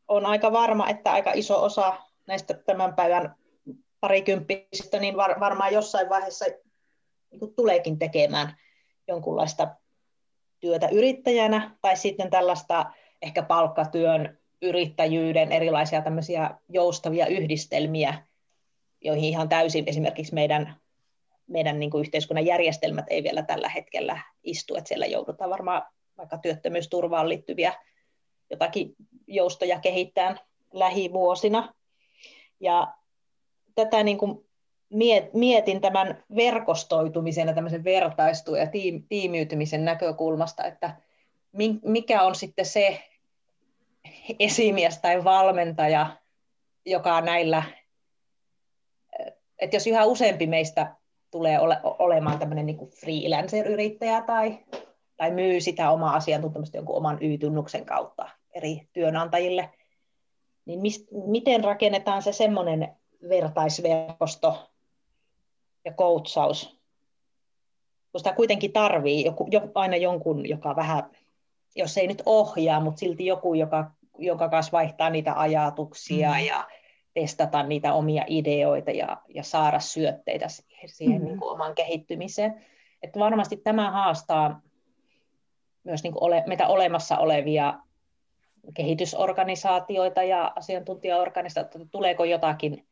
on 0.07 0.25
aika 0.25 0.51
varma, 0.51 0.89
että 0.89 1.11
aika 1.11 1.31
iso 1.33 1.63
osa 1.63 1.97
näistä 2.27 2.53
tämän 2.53 2.95
päivän 2.95 3.35
parikymppisistä 3.99 4.99
niin 4.99 5.17
var, 5.17 5.39
varmaan 5.39 5.73
jossain 5.73 6.09
vaiheessa 6.09 6.45
niin 7.31 7.55
tuleekin 7.55 7.99
tekemään 7.99 8.57
jonkunlaista 9.07 9.75
työtä 10.59 10.87
yrittäjänä 10.87 11.77
tai 11.81 11.97
sitten 11.97 12.29
tällaista 12.29 12.85
ehkä 13.21 13.43
palkkatyön, 13.43 14.39
yrittäjyyden, 14.61 15.51
erilaisia 15.51 16.01
tämmöisiä 16.01 16.51
joustavia 16.69 17.27
yhdistelmiä, 17.27 18.23
joihin 19.01 19.23
ihan 19.23 19.49
täysin 19.49 19.83
esimerkiksi 19.87 20.33
meidän, 20.33 20.75
meidän 21.47 21.79
niin 21.79 21.91
kuin 21.91 22.01
yhteiskunnan 22.01 22.45
järjestelmät 22.45 23.05
ei 23.09 23.23
vielä 23.23 23.41
tällä 23.41 23.69
hetkellä 23.69 24.21
istu, 24.43 24.75
että 24.75 24.87
siellä 24.87 25.05
joudutaan 25.05 25.49
varmaan 25.49 25.81
vaikka 26.17 26.37
työttömyysturvaan 26.37 27.29
liittyviä 27.29 27.73
jotakin 28.49 28.95
joustoja 29.27 29.79
kehittää 29.79 30.35
lähivuosina. 30.73 31.73
Ja 32.59 32.93
tätä 33.75 34.03
niin 34.03 34.17
kuin 34.17 34.45
mietin 35.33 35.81
tämän 35.81 36.23
verkostoitumisen 36.35 37.47
ja 37.47 37.53
tämmöisen 37.53 37.83
vertaistu- 37.83 38.55
ja 38.55 38.67
tiimiytymisen 39.09 39.85
näkökulmasta, 39.85 40.63
että 40.63 40.95
mikä 41.83 42.23
on 42.23 42.35
sitten 42.35 42.65
se 42.65 43.03
esimies 44.39 44.99
tai 45.01 45.23
valmentaja, 45.23 46.17
joka 46.85 47.21
näillä, 47.21 47.63
että 49.59 49.75
jos 49.75 49.87
yhä 49.87 50.05
useampi 50.05 50.47
meistä 50.47 50.95
tulee 51.31 51.59
ole, 51.59 51.79
olemaan 51.83 52.39
tämmöinen 52.39 52.65
niin 52.65 52.89
freelancer-yrittäjä 52.89 54.21
tai 54.21 54.59
tai 55.17 55.31
myy 55.31 55.61
sitä 55.61 55.91
omaa 55.91 56.15
asiantuntemusta 56.15 56.77
jonkun 56.77 56.95
oman 56.95 57.17
Y-tunnuksen 57.21 57.85
kautta 57.85 58.29
eri 58.55 58.87
työnantajille, 58.93 59.69
niin 60.65 60.79
mis, 60.79 61.07
miten 61.25 61.63
rakennetaan 61.63 62.21
se 62.21 62.31
semmoinen 62.31 62.95
vertaisverkosto 63.29 64.71
ja 65.85 65.93
koutsaus, 65.93 66.77
kun 68.11 68.19
sitä 68.19 68.33
kuitenkin 68.33 68.73
tarvii 68.73 69.25
joku, 69.25 69.47
jo, 69.51 69.61
aina 69.75 69.95
jonkun, 69.95 70.49
joka 70.49 70.75
vähän, 70.75 71.03
jos 71.75 71.97
ei 71.97 72.07
nyt 72.07 72.23
ohjaa, 72.25 72.79
mutta 72.79 72.99
silti 72.99 73.25
joku, 73.25 73.53
joka, 73.53 73.91
jonka 74.17 74.49
kanssa 74.49 74.71
vaihtaa 74.71 75.09
niitä 75.09 75.39
ajatuksia 75.39 76.31
mm. 76.31 76.39
ja 76.39 76.67
testata 77.13 77.63
niitä 77.63 77.93
omia 77.93 78.23
ideoita 78.27 78.91
ja, 78.91 79.21
ja 79.27 79.43
saada 79.43 79.79
syötteitä 79.79 80.47
siihen, 80.47 80.89
siihen 80.89 81.21
mm. 81.21 81.27
niin 81.27 81.39
kuin 81.39 81.51
oman 81.51 81.75
kehittymiseen. 81.75 82.65
Että 83.03 83.19
varmasti 83.19 83.57
tämä 83.57 83.91
haastaa 83.91 84.61
myös 85.83 86.03
niin 86.03 86.13
kuin 86.13 86.23
ole, 86.23 86.43
meitä 86.47 86.67
olemassa 86.67 87.17
olevia 87.17 87.73
kehitysorganisaatioita 88.73 90.23
ja 90.23 90.53
asiantuntijaorganisaatioita, 90.55 91.89
tuleeko 91.91 92.25
jotakin 92.25 92.85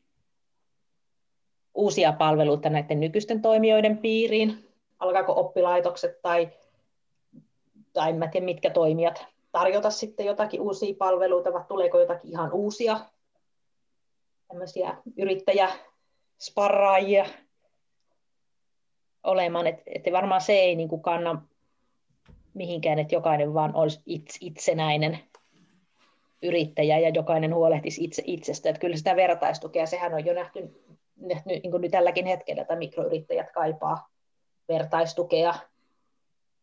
uusia 1.74 2.12
palveluita 2.12 2.70
näiden 2.70 3.00
nykyisten 3.00 3.42
toimijoiden 3.42 3.98
piiriin, 3.98 4.68
alkaako 4.98 5.40
oppilaitokset 5.40 6.22
tai, 6.22 6.48
tai 7.92 8.10
en 8.10 8.30
tiedä 8.32 8.44
mitkä 8.44 8.70
toimijat 8.70 9.26
tarjota 9.52 9.90
sitten 9.90 10.26
jotakin 10.26 10.60
uusia 10.60 10.94
palveluita, 10.98 11.52
vai 11.52 11.64
tuleeko 11.68 12.00
jotakin 12.00 12.30
ihan 12.30 12.52
uusia 12.52 13.00
tämmöisiä 14.48 14.96
yrittäjäsparraajia 15.16 17.26
olemaan, 19.24 19.66
että 19.66 19.82
et 19.86 20.02
varmaan 20.12 20.40
se 20.40 20.52
ei 20.52 20.76
niin 20.76 21.02
kanna 21.02 21.42
mihinkään, 22.54 22.98
että 22.98 23.14
jokainen 23.14 23.54
vaan 23.54 23.74
olisi 23.74 24.00
itsenäinen 24.40 25.18
yrittäjä 26.42 26.98
ja 26.98 27.08
jokainen 27.08 27.54
huolehtisi 27.54 28.04
itse 28.04 28.22
itsestä. 28.26 28.68
Että 28.68 28.80
kyllä 28.80 28.96
sitä 28.96 29.16
vertaistukea, 29.16 29.86
sehän 29.86 30.14
on 30.14 30.24
jo 30.24 30.34
nähty, 30.34 30.84
nähty 31.16 31.48
niin 31.48 31.70
kuin 31.70 31.80
nyt 31.80 31.90
tälläkin 31.90 32.26
hetkellä, 32.26 32.62
että 32.62 32.76
mikroyrittäjät 32.76 33.52
kaipaa 33.52 34.08
vertaistukea 34.68 35.54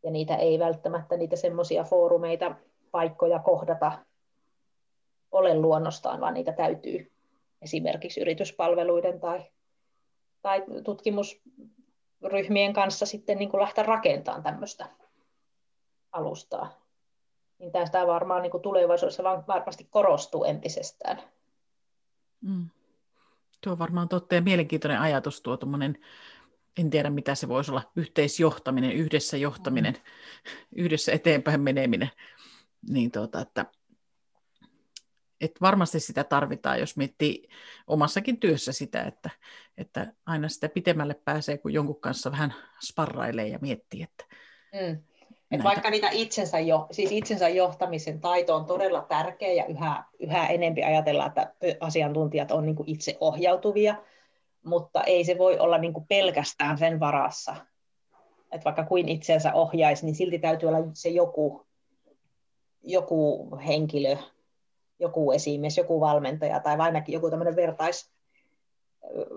ja 0.04 0.12
niitä 0.12 0.36
ei 0.36 0.60
välttämättä 0.60 1.18
niitä 1.18 1.36
semmoisia 1.36 1.84
foorumeita, 1.84 2.56
paikkoja 2.92 3.40
kohdata 3.40 3.92
ole 5.32 5.56
luonnostaan, 5.56 6.22
vaan 6.22 6.34
niitä 6.34 6.52
täytyy 6.52 7.12
esimerkiksi 7.62 8.22
yrityspalveluiden 8.22 9.20
tai, 9.20 9.46
tai 10.42 10.64
tutkimusryhmien 10.84 12.74
kanssa 12.74 13.06
sitten 13.06 13.38
niin 13.38 13.50
kuin 13.50 13.62
lähteä 13.62 13.84
rakentamaan 13.84 14.44
tämmöistä 14.44 14.86
alustaa. 16.12 16.81
Niin 17.62 17.72
tästä 17.72 18.08
varmaan 18.08 18.42
niin 18.42 18.52
kuin 18.52 18.64
tulevaisuudessa 18.64 19.24
varmasti 19.24 19.88
korostuu 19.90 20.44
entisestään. 20.44 21.22
Mm. 22.42 22.70
Tuo 23.64 23.74
on 23.74 23.80
varmaan 23.80 24.10
totta 24.10 24.36
ja 24.36 24.42
mielenkiintoinen 24.42 25.00
ajatus 25.00 25.42
tuo 25.42 25.58
en 26.78 26.90
tiedä 26.90 27.10
mitä 27.10 27.36
se 27.36 27.48
voisi 27.48 27.72
olla, 27.72 27.92
yhteisjohtaminen, 27.96 28.92
yhdessä 28.92 29.38
johtaminen, 29.38 29.94
mm. 29.94 30.02
yhdessä 30.84 31.12
eteenpäin 31.12 31.62
meneminen. 31.62 32.10
Niin 32.90 33.12
tuota, 33.12 33.42
että, 33.42 33.66
että 35.42 35.62
varmasti 35.62 36.00
sitä 36.00 36.24
tarvitaan, 36.24 36.80
jos 36.80 36.98
miettii 36.98 37.48
omassakin 37.88 38.40
työssä 38.40 38.72
sitä, 38.72 39.04
että, 39.04 39.30
että 39.78 40.14
aina 40.26 40.50
sitä 40.50 40.70
pitemmälle 40.70 41.14
pääsee, 41.26 41.58
kun 41.58 41.74
jonkun 41.74 42.02
kanssa 42.02 42.32
vähän 42.32 42.54
sparrailee 42.86 43.48
ja 43.48 43.60
miettii, 43.62 44.04
että 44.04 44.26
mm. 44.74 45.04
Et 45.52 45.64
vaikka 45.64 45.90
niitä 45.90 46.10
itsensä, 46.12 46.60
jo, 46.60 46.88
siis 46.92 47.12
itsensä 47.12 47.50
johtamisen 47.50 48.22
taito 48.22 48.56
on 48.56 48.66
todella 48.66 49.02
tärkeä 49.02 49.54
ja 49.54 49.66
yhä, 49.66 50.04
yhä 50.20 50.48
enempi 50.48 50.84
ajatellaan, 50.84 51.28
että 51.28 51.54
asiantuntijat 51.80 52.52
on 52.52 52.66
niin 52.66 52.76
kuin 52.76 52.90
itse 52.90 53.18
ohjautuvia, 53.20 53.96
mutta 54.64 55.04
ei 55.04 55.24
se 55.24 55.38
voi 55.38 55.60
olla 55.60 55.78
niin 55.78 55.94
kuin 55.94 56.06
pelkästään 56.08 56.78
sen 56.78 57.00
varassa. 57.00 57.56
Että 58.52 58.66
vaikka 58.66 58.84
kuin 58.84 59.10
itsensä 59.10 59.54
ohjaisi, 59.54 60.06
niin 60.06 60.16
silti 60.16 60.40
täytyy 60.40 60.70
olla 60.70 60.88
se 60.94 61.10
joku, 61.10 61.66
joku 62.84 63.50
henkilö, 63.68 64.18
joku 65.00 65.32
esimies, 65.32 65.78
joku 65.78 66.00
valmentaja 66.00 66.60
tai 66.60 66.78
ainakin 66.78 67.14
joku 67.14 67.30
tämmöinen 67.30 67.56
vertais, 67.56 68.12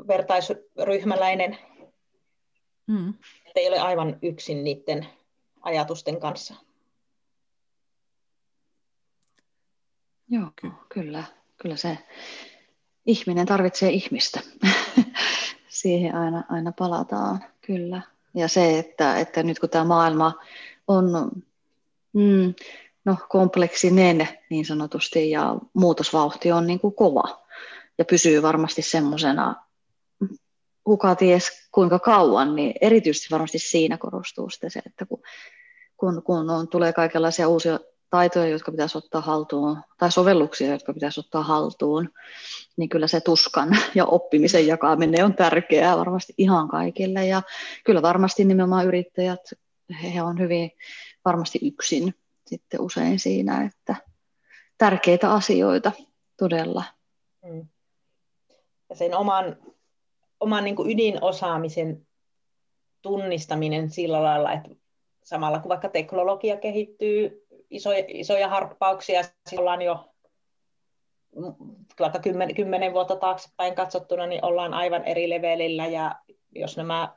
vertaisryhmäläinen, 0.09 1.59
mm. 2.87 3.15
että 3.47 3.61
ei 3.61 3.69
ole 3.69 3.79
aivan 3.79 4.19
yksin 4.23 4.65
niiden 4.65 5.07
ajatusten 5.65 6.21
kanssa. 6.21 6.55
Joo, 10.29 10.51
ky- 10.57 10.73
kyllä. 10.89 11.25
Kyllä 11.57 11.77
se 11.77 11.99
ihminen 13.07 13.47
tarvitsee 13.47 13.91
ihmistä. 13.91 14.41
Siihen 15.69 16.15
aina, 16.15 16.45
aina 16.49 16.73
palataan, 16.79 17.45
kyllä. 17.67 18.03
Ja 18.35 18.49
se, 18.49 18.79
että, 18.79 19.19
että 19.19 19.43
nyt 19.43 19.59
kun 19.59 19.71
tämä 19.71 19.85
maailma 19.85 20.33
on 20.89 21.31
mm, 22.13 22.55
no, 23.05 23.17
kompleksinen 23.29 24.29
niin 24.51 24.67
sanotusti 24.67 25.31
ja 25.31 25.57
muutosvauhti 25.75 26.53
on 26.53 26.67
niin 26.67 26.81
kuin 26.81 26.95
kova 26.95 27.45
ja 27.99 28.05
pysyy 28.05 28.43
varmasti 28.43 28.83
semmoisena 28.83 29.65
kuka 30.85 31.15
ties 31.15 31.69
kuinka 31.73 31.99
kauan, 31.99 32.57
niin 32.57 32.75
erityisesti 32.81 33.29
varmasti 33.31 33.59
siinä 33.59 33.99
korostuu 33.99 34.51
sitten 34.51 34.71
se, 34.71 34.81
että 34.87 35.07
kun, 35.07 35.23
kun, 36.05 36.23
kun 36.23 36.51
on, 36.51 36.69
tulee 36.69 36.93
kaikenlaisia 36.93 37.49
uusia 37.49 37.81
taitoja, 38.11 38.49
jotka 38.49 38.71
pitäisi 38.71 38.99
ottaa 38.99 39.21
haltuun, 39.21 39.83
tai 39.99 40.13
sovelluksia, 40.13 40.73
jotka 40.73 40.93
pitäisi 40.95 41.21
ottaa 41.21 41.43
haltuun, 41.43 42.11
niin 42.77 42.89
kyllä 42.89 43.07
se 43.07 43.21
tuskan 43.21 43.69
ja 43.95 44.05
oppimisen 44.05 44.67
jakaminen 44.67 45.25
on 45.25 45.35
tärkeää 45.35 45.97
varmasti 45.97 46.35
ihan 46.39 46.69
kaikille. 46.69 47.27
Ja 47.27 47.43
kyllä 47.85 48.03
varmasti 48.03 48.45
nimenomaan 48.45 48.87
yrittäjät, 48.87 49.41
he 50.03 50.23
on 50.23 50.39
hyvin 50.39 50.71
varmasti 51.25 51.59
yksin 51.63 52.15
sitten 52.47 52.81
usein 52.81 53.19
siinä, 53.19 53.65
että 53.65 53.97
tärkeitä 54.79 55.33
asioita 55.33 55.93
todella. 56.37 56.85
Mm. 57.45 57.67
Ja 58.91 58.97
sen 58.97 59.17
oman 59.17 59.57
oman 60.41 60.65
niin 60.65 60.77
kuin 60.77 60.91
ydinosaamisen 60.91 62.07
tunnistaminen 63.03 63.91
sillä 63.91 64.23
lailla, 64.23 64.53
että 64.53 64.71
samalla 65.25 65.59
kun 65.59 65.69
vaikka 65.69 65.89
teknologia 65.89 66.57
kehittyy, 66.57 67.47
isoja, 67.71 68.05
isoja 68.09 68.49
harppauksia, 68.49 69.23
ollaan 69.59 69.83
jo 69.83 70.11
vaikka 72.01 72.19
kymmenen, 72.19 72.55
kymmenen 72.55 72.93
vuotta 72.93 73.17
taaksepäin 73.17 73.75
katsottuna, 73.75 74.27
niin 74.27 74.45
ollaan 74.45 74.75
aivan 74.75 75.05
eri 75.05 75.31
levelillä, 75.31 75.87
ja 75.87 76.15
jos 76.55 76.77
nämä 76.77 77.17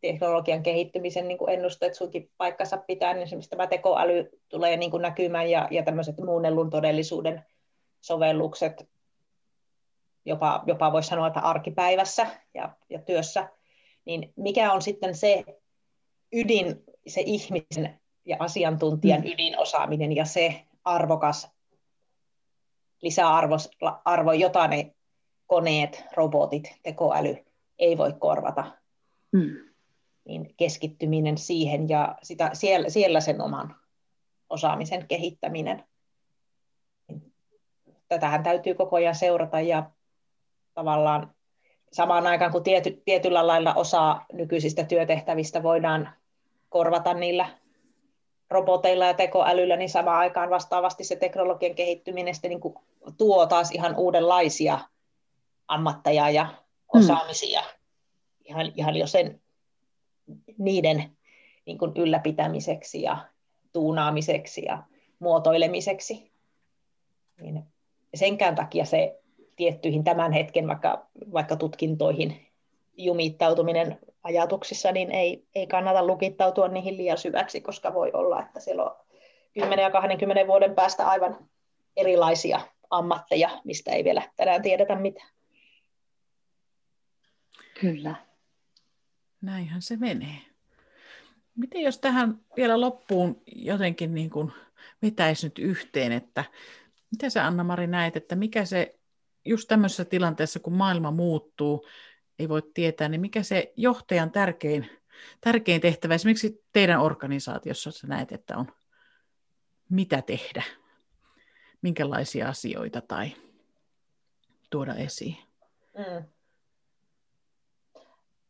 teknologian 0.00 0.62
kehittymisen 0.62 1.28
niin 1.28 1.38
kuin 1.38 1.52
ennusteet 1.52 1.94
suinkin 1.94 2.30
paikkansa 2.36 2.76
pitää, 2.76 3.12
niin 3.14 3.22
esimerkiksi 3.22 3.50
tämä 3.50 3.66
tekoäly 3.66 4.30
tulee 4.48 4.76
niin 4.76 4.90
kuin 4.90 5.02
näkymään, 5.02 5.50
ja, 5.50 5.68
ja 5.70 5.82
tämmöiset 5.82 6.20
muunnellun 6.20 6.70
todellisuuden 6.70 7.44
sovellukset 8.00 8.88
jopa, 10.24 10.62
jopa 10.66 10.92
voisi 10.92 11.08
sanoa, 11.08 11.26
että 11.26 11.40
arkipäivässä 11.40 12.26
ja, 12.54 12.70
ja 12.90 12.98
työssä, 13.02 13.48
niin 14.04 14.32
mikä 14.36 14.72
on 14.72 14.82
sitten 14.82 15.14
se 15.14 15.44
ydin, 16.32 16.84
se 17.06 17.22
ihmisen 17.26 18.00
ja 18.24 18.36
asiantuntijan 18.38 19.20
mm. 19.20 19.26
ydinosaaminen 19.26 20.16
ja 20.16 20.24
se 20.24 20.64
arvokas 20.84 21.50
lisäarvo, 23.02 23.56
arvo, 24.04 24.32
jota 24.32 24.68
ne 24.68 24.94
koneet, 25.46 26.04
robotit, 26.16 26.74
tekoäly 26.82 27.36
ei 27.78 27.98
voi 27.98 28.12
korvata. 28.18 28.64
Mm. 29.32 29.56
Niin 30.24 30.54
keskittyminen 30.56 31.38
siihen 31.38 31.88
ja 31.88 32.18
sitä, 32.22 32.50
siellä, 32.52 32.88
siellä 32.88 33.20
sen 33.20 33.40
oman 33.40 33.76
osaamisen 34.50 35.06
kehittäminen. 35.08 35.84
Tätähän 38.08 38.42
täytyy 38.42 38.74
koko 38.74 38.96
ajan 38.96 39.14
seurata 39.14 39.60
ja 39.60 39.90
tavallaan 40.74 41.34
samaan 41.92 42.26
aikaan, 42.26 42.52
kun 42.52 42.62
tiety, 42.62 43.02
tietyllä 43.04 43.46
lailla 43.46 43.74
osa 43.74 44.20
nykyisistä 44.32 44.84
työtehtävistä 44.84 45.62
voidaan 45.62 46.12
korvata 46.70 47.14
niillä 47.14 47.48
roboteilla 48.50 49.06
ja 49.06 49.14
tekoälyllä, 49.14 49.76
niin 49.76 49.90
samaan 49.90 50.18
aikaan 50.18 50.50
vastaavasti 50.50 51.04
se 51.04 51.16
teknologian 51.16 51.74
kehittyminen 51.74 52.34
sitten 52.34 52.48
niin 52.48 52.60
kuin 52.60 52.74
tuo 53.18 53.46
taas 53.46 53.70
ihan 53.70 53.96
uudenlaisia 53.96 54.78
ammatteja 55.68 56.30
ja 56.30 56.44
hmm. 56.44 57.00
osaamisia 57.00 57.60
mm. 57.60 57.66
ihan, 58.44 58.72
ihan 58.76 58.96
jo 58.96 59.06
sen 59.06 59.40
niiden 60.58 61.16
niin 61.66 61.78
kuin 61.78 61.92
ylläpitämiseksi 61.96 63.02
ja 63.02 63.18
tuunaamiseksi 63.72 64.64
ja 64.64 64.82
muotoilemiseksi. 65.18 66.32
Niin 67.40 67.62
senkään 68.14 68.54
takia 68.54 68.84
se 68.84 69.20
tiettyihin 69.56 70.04
tämän 70.04 70.32
hetken 70.32 70.68
vaikka, 70.68 71.06
vaikka 71.32 71.56
tutkintoihin 71.56 72.46
jumittautuminen 72.96 73.98
ajatuksissa, 74.22 74.92
niin 74.92 75.10
ei, 75.10 75.44
ei 75.54 75.66
kannata 75.66 76.06
lukittautua 76.06 76.68
niihin 76.68 76.96
liian 76.96 77.18
syväksi, 77.18 77.60
koska 77.60 77.94
voi 77.94 78.10
olla, 78.12 78.42
että 78.42 78.60
siellä 78.60 78.84
on 78.84 78.96
10 79.54 79.82
ja 79.82 79.90
20 79.90 80.46
vuoden 80.46 80.74
päästä 80.74 81.08
aivan 81.08 81.48
erilaisia 81.96 82.60
ammatteja, 82.90 83.60
mistä 83.64 83.90
ei 83.90 84.04
vielä 84.04 84.22
tänään 84.36 84.62
tiedetä 84.62 84.96
mitään. 84.96 85.28
Kyllä. 87.80 88.14
Näinhän 89.40 89.82
se 89.82 89.96
menee. 89.96 90.38
Miten 91.54 91.82
jos 91.82 91.98
tähän 91.98 92.40
vielä 92.56 92.80
loppuun 92.80 93.42
jotenkin 93.46 94.14
niin 94.14 94.30
kuin 94.30 94.52
vetäisi 95.02 95.46
nyt 95.46 95.58
yhteen, 95.58 96.12
että 96.12 96.44
mitä 97.10 97.30
sä 97.30 97.46
Anna-Mari 97.46 97.86
näet, 97.86 98.16
että 98.16 98.36
mikä 98.36 98.64
se 98.64 98.98
just 99.44 99.68
tämmöisessä 99.68 100.04
tilanteessa, 100.04 100.60
kun 100.60 100.72
maailma 100.72 101.10
muuttuu, 101.10 101.86
ei 102.40 102.48
voi 102.48 102.62
tietää, 102.74 103.08
niin 103.08 103.20
mikä 103.20 103.42
se 103.42 103.72
johtajan 103.76 104.30
tärkein, 104.30 104.90
tärkein 105.40 105.80
tehtävä 105.80 106.14
esimerkiksi 106.14 106.64
teidän 106.72 107.00
organisaatiossa 107.00 107.90
sä 107.90 108.06
näet, 108.06 108.32
että 108.32 108.56
on 108.56 108.72
mitä 109.90 110.22
tehdä? 110.22 110.62
minkälaisia 111.82 112.48
asioita 112.48 113.00
tai 113.00 113.32
tuoda 114.70 114.94
esiin? 114.94 115.36
Mm. 115.98 116.24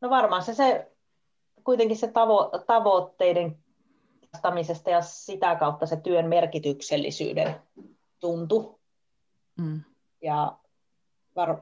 No 0.01 0.11
varmaan 0.11 0.43
se, 0.43 0.55
se 0.55 0.93
kuitenkin 1.65 1.97
se 1.97 2.09
tavo, 2.09 2.51
tavoitteiden 2.67 3.59
ja 4.91 5.03
sitä 5.03 5.57
kautta 5.57 5.87
se 5.87 5.97
työn 5.97 6.29
merkityksellisyyden 6.29 7.55
tuntu. 8.21 8.81
Mm. 9.59 9.81
Ja 10.23 10.59
var, 11.37 11.59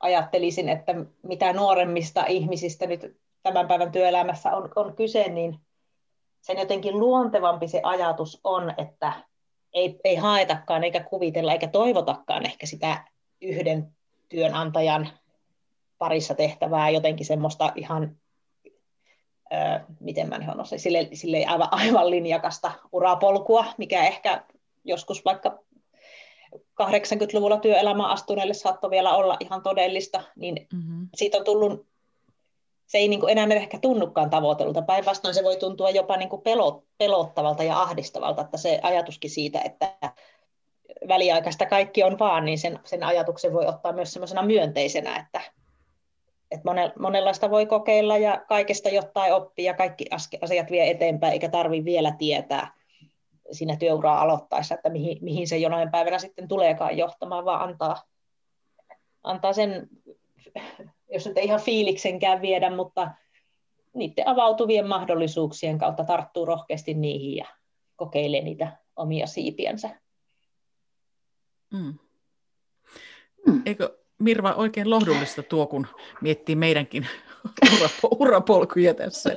ajattelisin, 0.00 0.68
että 0.68 0.94
mitä 1.22 1.52
nuoremmista 1.52 2.24
ihmisistä 2.26 2.86
nyt 2.86 3.16
tämän 3.42 3.68
päivän 3.68 3.92
työelämässä 3.92 4.56
on, 4.56 4.72
on 4.76 4.96
kyse, 4.96 5.28
niin 5.28 5.58
sen 6.40 6.58
jotenkin 6.58 6.98
luontevampi 6.98 7.68
se 7.68 7.80
ajatus 7.82 8.40
on, 8.44 8.74
että 8.78 9.12
ei, 9.72 10.00
ei 10.04 10.16
haetakaan 10.16 10.84
eikä 10.84 11.00
kuvitella 11.00 11.52
eikä 11.52 11.68
toivotakaan 11.68 12.46
ehkä 12.46 12.66
sitä 12.66 13.04
yhden 13.40 13.92
työnantajan 14.28 15.08
parissa 15.98 16.34
tehtävää 16.34 16.90
jotenkin 16.90 17.26
semmoista 17.26 17.72
ihan, 17.76 18.16
ää, 19.50 19.84
miten 20.00 20.28
mä 20.28 20.38
nyt 20.38 20.48
sille, 20.76 21.08
sille 21.12 21.46
aivan, 21.46 21.68
aivan 21.70 22.10
linjakasta 22.10 22.72
urapolkua, 22.92 23.64
mikä 23.78 24.04
ehkä 24.04 24.44
joskus 24.84 25.24
vaikka 25.24 25.58
80-luvulla 26.56 27.56
työelämään 27.56 28.10
astuneille 28.10 28.54
saattoi 28.54 28.90
vielä 28.90 29.14
olla 29.14 29.36
ihan 29.40 29.62
todellista, 29.62 30.22
niin 30.36 30.66
mm-hmm. 30.72 31.08
siitä 31.14 31.38
on 31.38 31.44
tullut, 31.44 31.86
se 32.86 32.98
ei 32.98 33.08
niin 33.08 33.20
kuin 33.20 33.38
enää 33.38 33.56
ehkä 33.56 33.78
tunnukaan 33.78 34.30
tavoitelulta. 34.30 34.82
Päinvastoin 34.82 35.34
se 35.34 35.44
voi 35.44 35.56
tuntua 35.56 35.90
jopa 35.90 36.16
niin 36.16 36.28
kuin 36.28 36.42
pelottavalta 36.98 37.62
ja 37.62 37.82
ahdistavalta, 37.82 38.42
että 38.42 38.56
se 38.56 38.80
ajatuskin 38.82 39.30
siitä, 39.30 39.60
että 39.60 39.92
väliaikaista 41.08 41.66
kaikki 41.66 42.02
on 42.02 42.18
vaan, 42.18 42.44
niin 42.44 42.58
sen, 42.58 42.78
sen 42.84 43.02
ajatuksen 43.02 43.52
voi 43.52 43.66
ottaa 43.66 43.92
myös 43.92 44.12
semmoisena 44.12 44.42
myönteisenä, 44.42 45.16
että, 45.16 45.40
että 46.50 46.70
monenlaista 46.98 47.50
voi 47.50 47.66
kokeilla 47.66 48.18
ja 48.18 48.44
kaikesta 48.48 48.88
jotain 48.88 49.32
oppia 49.34 49.64
ja 49.64 49.74
kaikki 49.74 50.04
asiat 50.42 50.70
vie 50.70 50.90
eteenpäin, 50.90 51.32
eikä 51.32 51.48
tarvitse 51.48 51.84
vielä 51.84 52.12
tietää 52.18 52.77
siinä 53.52 53.76
työuraa 53.76 54.20
aloittaessa, 54.20 54.74
että 54.74 54.88
mihin, 54.88 55.18
mihin 55.20 55.48
se 55.48 55.58
jonain 55.58 55.90
päivänä 55.90 56.18
sitten 56.18 56.48
tuleekaan 56.48 56.98
johtamaan, 56.98 57.44
vaan 57.44 57.68
antaa, 57.68 58.02
antaa 59.22 59.52
sen, 59.52 59.88
jos 61.12 61.26
nyt 61.26 61.38
ei 61.38 61.44
ihan 61.44 61.60
fiiliksenkään 61.60 62.42
viedä, 62.42 62.76
mutta 62.76 63.10
niiden 63.94 64.28
avautuvien 64.28 64.88
mahdollisuuksien 64.88 65.78
kautta 65.78 66.04
tarttuu 66.04 66.44
rohkeasti 66.44 66.94
niihin 66.94 67.36
ja 67.36 67.46
kokeilee 67.96 68.40
niitä 68.40 68.76
omia 68.96 69.26
siipiensä. 69.26 69.90
Mm. 71.72 71.98
Eikö 73.66 73.98
Mirva 74.18 74.52
oikein 74.52 74.90
lohdullista 74.90 75.42
tuo, 75.42 75.66
kun 75.66 75.86
miettii 76.20 76.56
meidänkin 76.56 77.06
urapolkuja 78.20 78.94
tässä. 78.94 79.36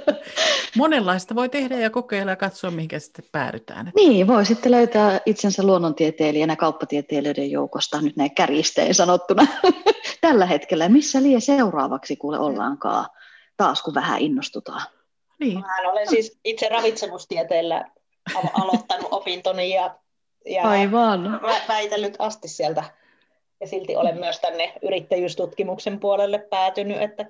Monenlaista 0.77 1.35
voi 1.35 1.49
tehdä 1.49 1.79
ja 1.79 1.89
kokeilla 1.89 2.31
ja 2.31 2.35
katsoa, 2.35 2.71
mihinkä 2.71 2.99
sitten 2.99 3.25
päädytään. 3.31 3.91
Niin, 3.95 4.27
voi 4.27 4.45
sitten 4.45 4.71
löytää 4.71 5.21
itsensä 5.25 5.63
luonnontieteilijänä 5.63 6.55
kauppatieteilijöiden 6.55 7.51
joukosta, 7.51 8.01
nyt 8.01 8.15
näin 8.15 8.35
kärjisteen 8.35 8.95
sanottuna, 8.95 9.47
tällä 10.21 10.45
hetkellä. 10.45 10.89
Missä 10.89 11.23
lie 11.23 11.39
seuraavaksi, 11.39 12.15
kuule 12.15 12.39
ollaankaan, 12.39 13.05
taas 13.57 13.81
kun 13.81 13.93
vähän 13.93 14.21
innostutaan. 14.21 14.81
Niin. 15.39 15.59
Mä 15.59 15.91
olen 15.91 16.09
siis 16.09 16.39
itse 16.45 16.69
ravitsemustieteellä 16.69 17.85
aloittanut 18.53 19.07
opintoni 19.19 19.75
ja, 19.75 19.95
ja 20.45 20.63
Aivan. 20.63 21.41
väitellyt 21.67 22.15
asti 22.19 22.47
sieltä. 22.47 22.83
Ja 23.59 23.67
silti 23.67 23.95
olen 23.95 24.19
myös 24.19 24.39
tänne 24.39 24.73
yrittäjyystutkimuksen 24.81 25.99
puolelle 25.99 26.39
päätynyt, 26.39 27.01
että 27.01 27.25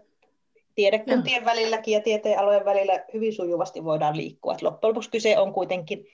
tiedekuntien 0.82 1.46
välilläkin 1.46 1.94
ja 1.94 2.02
tieteenalojen 2.02 2.66
välillä 2.66 3.06
hyvin 3.14 3.34
sujuvasti 3.34 3.84
voidaan 3.84 4.18
liikkua. 4.18 4.54
Et 4.54 4.62
loppujen 4.62 4.90
lopuksi 4.90 5.10
kyse 5.10 5.40
on 5.40 5.54
kuitenkin 5.54 6.06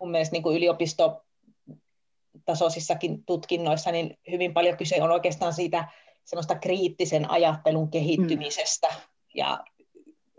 mun 0.00 0.10
mielestä 0.10 0.32
niin 0.32 0.42
kuin 0.42 0.56
yliopistotasoisissakin 0.56 3.24
tutkinnoissa, 3.24 3.92
niin 3.92 4.18
hyvin 4.30 4.54
paljon 4.54 4.76
kyse 4.76 5.02
on 5.02 5.10
oikeastaan 5.10 5.52
siitä 5.52 5.88
semmoista 6.24 6.54
kriittisen 6.54 7.30
ajattelun 7.30 7.90
kehittymisestä 7.90 8.88
mm. 8.88 8.94
ja 9.34 9.64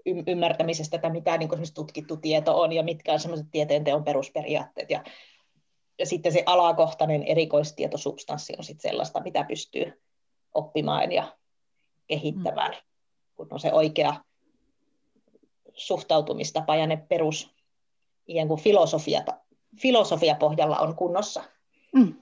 y- 0.06 0.24
ymmärtämisestä, 0.28 0.96
että 0.96 1.10
mitä 1.10 1.38
niin 1.38 1.50
kuin 1.50 1.74
tutkittu 1.74 2.18
tieto 2.18 2.62
on 2.62 2.74
ja 2.74 2.84
mitkä 2.84 3.14
on 3.14 3.20
semmoiset 3.20 3.48
tieteenteon 3.52 4.04
perusperiaatteet. 4.04 4.90
Ja, 4.90 5.04
ja 6.00 6.06
sitten 6.06 6.32
se 6.32 6.44
alakohtainen 6.46 7.24
erikoistietosubstanssi 7.24 8.54
on 8.58 8.64
sitten 8.64 8.92
sellaista, 8.92 9.24
mitä 9.24 9.44
pystyy 9.44 10.02
oppimaan 10.54 11.12
ja 11.12 11.38
kehittämään. 12.08 12.72
Mm 12.72 12.78
kun 13.40 13.48
on 13.52 13.60
se 13.60 13.74
oikea 13.74 14.24
suhtautumistapa 15.74 16.76
ja 16.76 16.88
ne 16.88 16.98
perus 16.98 17.56
ikään 18.28 18.48
kuin 18.48 18.62
filosofia, 18.62 19.22
filosofia 19.82 20.36
pohjalla 20.36 20.78
on 20.78 20.96
kunnossa. 20.96 21.44
Mm. 21.96 22.16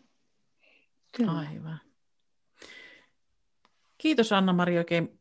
Aivan. 1.28 1.80
Kiitos 3.98 4.32
Anna-Mari 4.32 4.78
oikein 4.78 5.20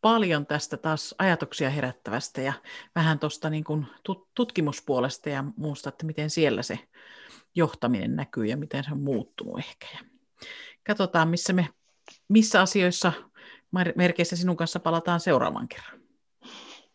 paljon 0.00 0.46
tästä 0.46 0.76
taas 0.76 1.14
ajatuksia 1.18 1.70
herättävästä 1.70 2.40
ja 2.40 2.52
vähän 2.94 3.18
tuosta 3.18 3.50
niin 3.50 3.64
kuin 3.64 3.86
tutkimuspuolesta 4.34 5.28
ja 5.28 5.44
muusta, 5.56 5.88
että 5.88 6.06
miten 6.06 6.30
siellä 6.30 6.62
se 6.62 6.78
johtaminen 7.54 8.16
näkyy 8.16 8.46
ja 8.46 8.56
miten 8.56 8.84
se 8.84 8.90
on 8.92 9.00
muuttunut 9.00 9.58
ehkä. 9.58 9.86
Ja 9.92 9.98
katsotaan, 10.86 11.28
missä, 11.28 11.52
me, 11.52 11.68
missä 12.28 12.60
asioissa 12.60 13.12
merkeissä 13.96 14.36
sinun 14.36 14.56
kanssa 14.56 14.80
palataan 14.80 15.20
seuraavan 15.20 15.68
kerran. 15.68 16.00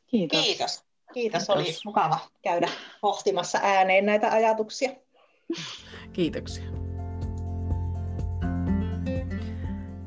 Kiitos. 0.08 0.44
Kiitos. 0.44 0.84
Kiitos, 1.14 1.50
oli 1.50 1.76
mukava 1.86 2.20
käydä 2.42 2.70
pohtimassa 3.02 3.60
ääneen 3.64 4.06
näitä 4.06 4.32
ajatuksia. 4.32 4.92
Kiitoksia. 6.14 6.64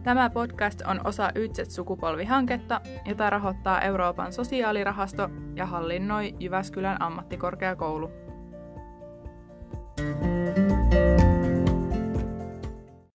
Tämä 0.03 0.31
podcast 0.31 0.81
on 0.81 1.07
osa 1.07 1.31
Ytset-sukupolvihanketta, 1.35 2.81
jota 3.05 3.31
rahoittaa 3.31 3.81
Euroopan 3.81 4.33
sosiaalirahasto 4.33 5.29
ja 5.57 5.67
hallinnoi 5.67 6.35
Jyväskylän 6.41 7.03
ammattikorkeakoulu. 7.03 8.24